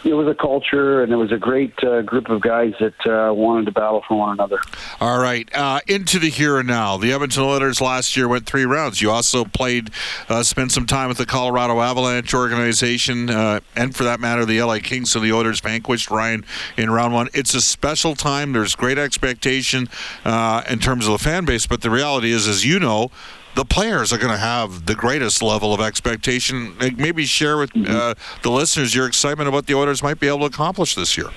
it, 0.07 0.15
was 0.15 0.27
a 0.27 0.35
culture, 0.35 1.03
and 1.03 1.13
it 1.13 1.17
was 1.17 1.33
a 1.33 1.37
great 1.37 1.73
uh, 1.83 2.03
group 2.03 2.29
of 2.29 2.41
guys 2.41 2.75
that 2.81 3.07
uh, 3.07 3.33
wanted 3.33 3.67
to 3.67 3.73
battle 3.73 4.03
for 4.07 4.17
one 4.19 4.33
another. 4.33 4.59
All 5.01 5.19
right, 5.19 5.49
uh, 5.55 5.81
into 5.87 6.19
the 6.19 6.31
here 6.31 6.59
and 6.59 6.69
now. 6.69 6.97
The 6.97 7.13
Edmonton 7.13 7.43
Oilers 7.43 7.81
last 7.81 8.17
year 8.17 8.29
went 8.29 8.47
three 8.47 8.65
rounds. 8.65 9.03
You 9.03 9.11
also 9.11 9.45
played, 9.45 9.91
uh, 10.29 10.43
spent 10.43 10.73
some 10.73 10.87
time 10.87 11.09
with 11.09 11.19
the 11.19 11.27
Colorado 11.27 11.81
Avalanche 11.81 12.35
organization, 12.35 13.31
uh, 13.31 13.61
and 13.75 13.95
for 13.95 14.05
that 14.05 14.21
matter, 14.21 14.45
the 14.45 14.63
LA 14.63 14.79
Kings. 14.79 15.11
So 15.11 15.21
the 15.21 15.33
Oilers 15.33 15.61
vanquished 15.61 16.11
Ryan 16.11 16.45
in 16.77 16.91
round 16.91 17.13
one. 17.13 17.29
It's 17.35 17.55
a 17.55 17.61
special 17.61 18.15
time. 18.15 18.53
There's 18.53 18.75
great 18.75 18.99
expectation 18.99 19.89
uh, 20.25 20.63
in 20.69 20.79
terms 20.79 21.07
of 21.07 21.13
the 21.13 21.19
fan 21.19 21.45
base, 21.45 21.67
but 21.67 21.83
the 21.83 21.91
reality 21.91 22.31
is, 22.31 22.47
as 22.47 22.65
you 22.65 22.79
know, 22.79 23.11
the 23.57 23.65
players 23.65 24.13
are 24.13 24.19
going 24.19 24.33
to 24.33 24.39
have 24.39 24.85
the 24.85 24.95
greatest 24.95 25.43
level 25.43 25.73
of 25.73 25.81
expectation. 25.81 26.79
Like, 26.79 26.99
Maybe 26.99 27.25
share 27.25 27.57
with 27.57 27.75
uh, 27.75 28.15
the 28.43 28.51
listeners 28.51 28.95
your 28.95 29.07
excitement 29.07 29.49
of 29.49 29.55
what 29.55 29.67
the 29.67 29.75
Oilers 29.75 30.03
might 30.03 30.21
be 30.21 30.29
able 30.29 30.41
to 30.41 30.45
accomplish 30.45 30.95
this 30.95 31.17
year. 31.17 31.31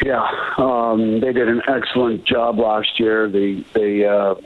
Yeah, 0.00 0.30
um, 0.58 1.20
they 1.20 1.32
did 1.32 1.48
an 1.48 1.60
excellent 1.66 2.24
job 2.24 2.60
last 2.60 3.00
year. 3.00 3.28
They 3.28 3.64
they 3.74 4.06
uh, 4.06 4.36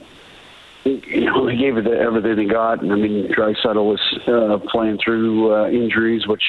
you 0.85 1.27
know 1.27 1.45
they 1.45 1.57
gave 1.57 1.77
it 1.77 1.85
the, 1.85 1.99
everything 1.99 2.37
they 2.37 2.47
got, 2.47 2.83
and 2.83 2.91
I 2.91 2.97
mean 2.97 3.29
Draisaitl 3.29 3.85
was 3.85 4.01
uh, 4.27 4.59
playing 4.71 4.99
through 5.05 5.55
uh, 5.55 5.69
injuries, 5.69 6.27
which 6.27 6.43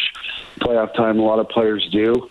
playoff 0.61 0.93
time 0.93 1.19
a 1.19 1.21
lot 1.21 1.39
of 1.39 1.49
players 1.49 1.85
do. 1.91 2.29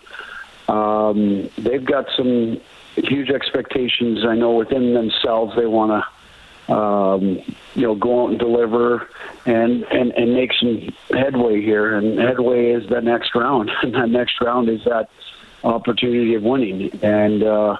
Um, 0.67 1.47
they've 1.59 1.85
got 1.85 2.07
some 2.17 2.59
huge 2.95 3.29
expectations. 3.29 4.25
I 4.25 4.33
know 4.33 4.53
within 4.53 4.95
themselves 4.95 5.55
they 5.55 5.67
want 5.67 5.91
to 5.91 6.12
um, 6.67 7.41
you 7.75 7.81
know, 7.81 7.95
go 7.95 8.23
out 8.23 8.29
and 8.31 8.39
deliver 8.39 9.09
and, 9.45 9.83
and, 9.83 10.11
and 10.11 10.33
make 10.33 10.51
some 10.53 10.93
headway 11.09 11.61
here. 11.61 11.95
And 11.95 12.17
headway 12.19 12.71
is 12.71 12.87
the 12.89 13.01
next 13.01 13.35
round. 13.35 13.71
And 13.83 13.93
that 13.95 14.09
next 14.09 14.39
round 14.41 14.69
is 14.69 14.83
that 14.85 15.09
opportunity 15.63 16.35
of 16.35 16.43
winning. 16.43 16.89
And 17.01 17.43
uh, 17.43 17.77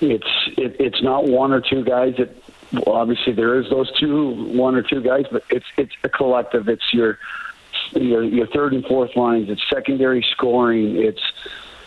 it's 0.00 0.48
it, 0.56 0.76
it's 0.78 1.02
not 1.02 1.24
one 1.24 1.52
or 1.52 1.60
two 1.60 1.84
guys 1.84 2.14
that 2.18 2.34
well, 2.72 2.96
obviously 2.96 3.32
there 3.32 3.58
is 3.58 3.68
those 3.70 3.90
two 3.98 4.30
one 4.54 4.74
or 4.74 4.82
two 4.82 5.02
guys, 5.02 5.24
but 5.30 5.42
it's 5.50 5.66
it's 5.76 5.94
a 6.04 6.08
collective. 6.08 6.68
It's 6.68 6.92
your 6.92 7.18
your 7.92 8.22
your 8.22 8.46
third 8.48 8.74
and 8.74 8.84
fourth 8.84 9.16
lines. 9.16 9.48
It's 9.48 9.62
secondary 9.68 10.24
scoring. 10.30 10.96
It's 10.96 11.22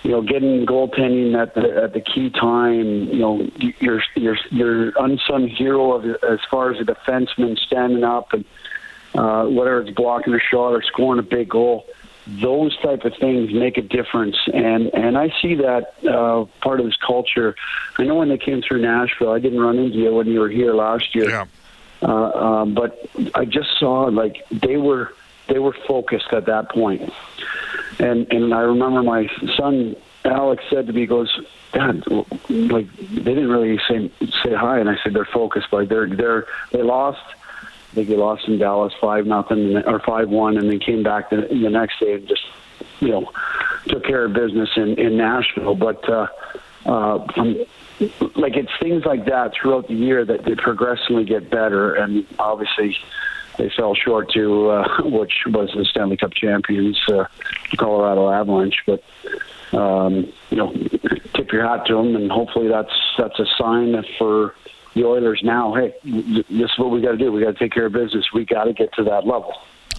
you 0.03 0.11
know, 0.11 0.21
getting 0.21 0.65
goaltending 0.65 1.39
at 1.39 1.53
the 1.53 1.83
at 1.83 1.93
the 1.93 2.01
key 2.01 2.29
time. 2.29 3.05
You 3.09 3.19
know, 3.19 3.49
your 3.79 4.01
your 4.15 4.37
your 4.49 4.93
unsung 4.99 5.47
hero 5.47 5.93
of, 5.93 6.05
as 6.23 6.39
far 6.49 6.71
as 6.71 6.79
a 6.79 6.83
defenseman 6.83 7.57
standing 7.57 8.03
up 8.03 8.33
and 8.33 8.45
uh, 9.13 9.45
whether 9.45 9.79
it's 9.81 9.91
blocking 9.91 10.33
a 10.33 10.39
shot 10.39 10.69
or 10.69 10.81
scoring 10.81 11.19
a 11.19 11.23
big 11.23 11.49
goal. 11.49 11.85
Those 12.27 12.77
type 12.77 13.03
of 13.03 13.15
things 13.19 13.51
make 13.51 13.77
a 13.77 13.81
difference, 13.81 14.37
and 14.53 14.93
and 14.93 15.17
I 15.17 15.33
see 15.41 15.55
that 15.55 15.95
uh, 16.07 16.45
part 16.61 16.79
of 16.79 16.85
this 16.85 16.95
culture. 16.95 17.55
I 17.97 18.03
know 18.03 18.15
when 18.15 18.29
they 18.29 18.37
came 18.37 18.61
through 18.61 18.81
Nashville, 18.81 19.31
I 19.31 19.39
didn't 19.39 19.59
run 19.59 19.79
into 19.79 19.97
you 19.97 20.13
when 20.13 20.27
you 20.27 20.39
were 20.39 20.49
here 20.49 20.73
last 20.73 21.15
year. 21.15 21.29
Yeah. 21.29 21.45
Uh, 22.03 22.31
um, 22.31 22.73
but 22.73 23.09
I 23.35 23.45
just 23.45 23.77
saw 23.79 24.03
like 24.03 24.45
they 24.51 24.77
were 24.77 25.13
they 25.47 25.59
were 25.59 25.75
focused 25.87 26.31
at 26.31 26.45
that 26.45 26.69
point. 26.69 27.11
And 28.01 28.31
and 28.31 28.53
I 28.53 28.61
remember 28.61 29.03
my 29.03 29.29
son 29.55 29.95
Alex 30.25 30.63
said 30.69 30.87
to 30.87 30.93
me, 30.93 31.01
he 31.01 31.07
"Goes, 31.07 31.31
Dad, 31.71 32.03
like 32.49 32.91
they 32.97 33.33
didn't 33.33 33.49
really 33.49 33.79
say 33.87 34.11
say 34.43 34.53
hi." 34.53 34.79
And 34.79 34.89
I 34.89 34.97
said, 35.03 35.13
"They're 35.13 35.25
focused. 35.25 35.71
Like 35.71 35.89
they're 35.89 36.07
they're 36.07 36.45
they 36.71 36.81
lost. 36.81 37.21
I 37.61 37.93
think 37.93 38.07
they 38.07 38.15
lost 38.15 38.47
in 38.47 38.57
Dallas 38.57 38.93
five 38.99 39.25
nothing 39.25 39.77
or 39.85 39.99
five 39.99 40.29
one, 40.29 40.57
and 40.57 40.69
then 40.69 40.79
came 40.79 41.03
back 41.03 41.29
the, 41.29 41.47
the 41.49 41.69
next 41.69 41.99
day 41.99 42.13
and 42.13 42.27
just 42.27 42.43
you 42.99 43.09
know 43.09 43.31
took 43.87 44.03
care 44.03 44.25
of 44.25 44.33
business 44.33 44.69
in 44.75 44.99
in 44.99 45.17
Nashville. 45.17 45.75
But 45.75 46.07
uh, 46.09 46.27
uh, 46.85 47.27
um, 47.35 47.65
like 48.35 48.55
it's 48.55 48.71
things 48.79 49.05
like 49.05 49.25
that 49.25 49.53
throughout 49.53 49.87
the 49.87 49.93
year 49.93 50.25
that 50.25 50.43
they 50.43 50.55
progressively 50.55 51.25
get 51.25 51.51
better, 51.51 51.93
and 51.93 52.25
obviously 52.39 52.97
they 53.61 53.69
fell 53.77 53.93
short 53.93 54.31
to 54.31 54.69
uh, 54.69 54.87
which 55.03 55.33
was 55.47 55.69
the 55.75 55.85
Stanley 55.85 56.17
Cup 56.17 56.33
champions, 56.33 56.99
uh, 57.09 57.25
Colorado 57.77 58.29
Avalanche. 58.31 58.83
But 58.87 59.03
um, 59.77 60.33
you 60.49 60.57
know, 60.57 60.73
tip 61.35 61.51
your 61.51 61.67
hat 61.67 61.85
to 61.85 61.95
them, 61.95 62.15
and 62.15 62.31
hopefully 62.31 62.67
that's 62.67 62.93
that's 63.17 63.39
a 63.39 63.45
sign 63.57 64.03
for 64.17 64.55
the 64.95 65.05
Oilers 65.05 65.41
now. 65.43 65.75
Hey, 65.75 65.93
this 66.03 66.45
is 66.49 66.77
what 66.77 66.89
we 66.89 67.01
got 67.01 67.11
to 67.11 67.17
do. 67.17 67.31
We 67.31 67.41
got 67.43 67.53
to 67.53 67.59
take 67.59 67.71
care 67.71 67.85
of 67.85 67.93
business. 67.93 68.25
We 68.33 68.45
got 68.45 68.65
to 68.65 68.73
get 68.73 68.91
to 68.93 69.03
that 69.03 69.25
level. 69.27 69.53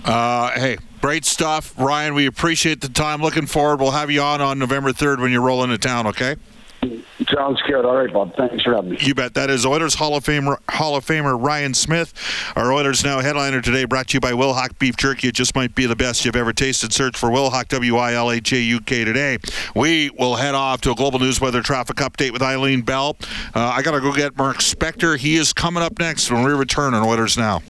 Uh, 0.04 0.50
hey, 0.58 0.78
great 1.00 1.24
stuff, 1.24 1.78
Ryan. 1.78 2.14
We 2.14 2.26
appreciate 2.26 2.80
the 2.80 2.88
time. 2.88 3.22
Looking 3.22 3.46
forward. 3.46 3.80
We'll 3.80 3.92
have 3.92 4.10
you 4.10 4.20
on 4.20 4.40
on 4.40 4.58
November 4.58 4.92
third 4.92 5.20
when 5.20 5.30
you 5.30 5.40
roll 5.40 5.62
into 5.62 5.78
town. 5.78 6.08
Okay. 6.08 6.34
Sounds 7.32 7.62
good. 7.62 7.84
All 7.84 7.96
right, 7.96 8.12
Bob. 8.12 8.34
Thanks 8.34 8.64
for 8.64 8.74
having 8.74 8.90
me. 8.90 8.98
You 9.00 9.14
bet. 9.14 9.34
That 9.34 9.50
is 9.50 9.64
Oilers 9.64 9.94
Hall 9.94 10.16
of 10.16 10.24
Famer 10.24 10.56
Hall 10.68 10.96
of 10.96 11.06
Famer 11.06 11.40
Ryan 11.40 11.74
Smyth. 11.74 12.12
Our 12.56 12.72
Oilers 12.72 13.04
Now 13.04 13.20
headliner 13.20 13.62
today 13.62 13.84
brought 13.84 14.08
to 14.08 14.14
you 14.14 14.20
by 14.20 14.32
Wilhauk 14.32 14.78
Beef 14.78 14.96
Jerky. 14.96 15.28
It 15.28 15.34
just 15.34 15.54
might 15.54 15.74
be 15.74 15.86
the 15.86 15.96
best 15.96 16.24
you've 16.24 16.36
ever 16.36 16.52
tasted. 16.52 16.92
Search 16.92 17.16
for 17.16 17.28
Wilhauk 17.30 17.68
W 17.68 17.96
I 17.96 18.14
L 18.14 18.30
H 18.30 18.52
A 18.52 18.58
U 18.58 18.80
K 18.80 19.04
today. 19.04 19.38
We 19.76 20.10
will 20.10 20.34
head 20.34 20.54
off 20.54 20.80
to 20.82 20.90
a 20.90 20.94
global 20.94 21.20
news 21.20 21.40
weather 21.40 21.62
traffic 21.62 21.96
update 21.96 22.32
with 22.32 22.42
Eileen 22.42 22.82
Bell. 22.82 23.16
Uh, 23.54 23.60
I 23.60 23.82
got 23.82 23.92
to 23.92 24.00
go 24.00 24.12
get 24.12 24.36
Mark 24.36 24.58
Spector. 24.58 25.16
He 25.16 25.36
is 25.36 25.52
coming 25.52 25.82
up 25.82 25.98
next 25.98 26.30
when 26.30 26.42
we 26.42 26.52
return 26.52 26.94
on 26.94 27.06
Oilers 27.06 27.38
Now. 27.38 27.62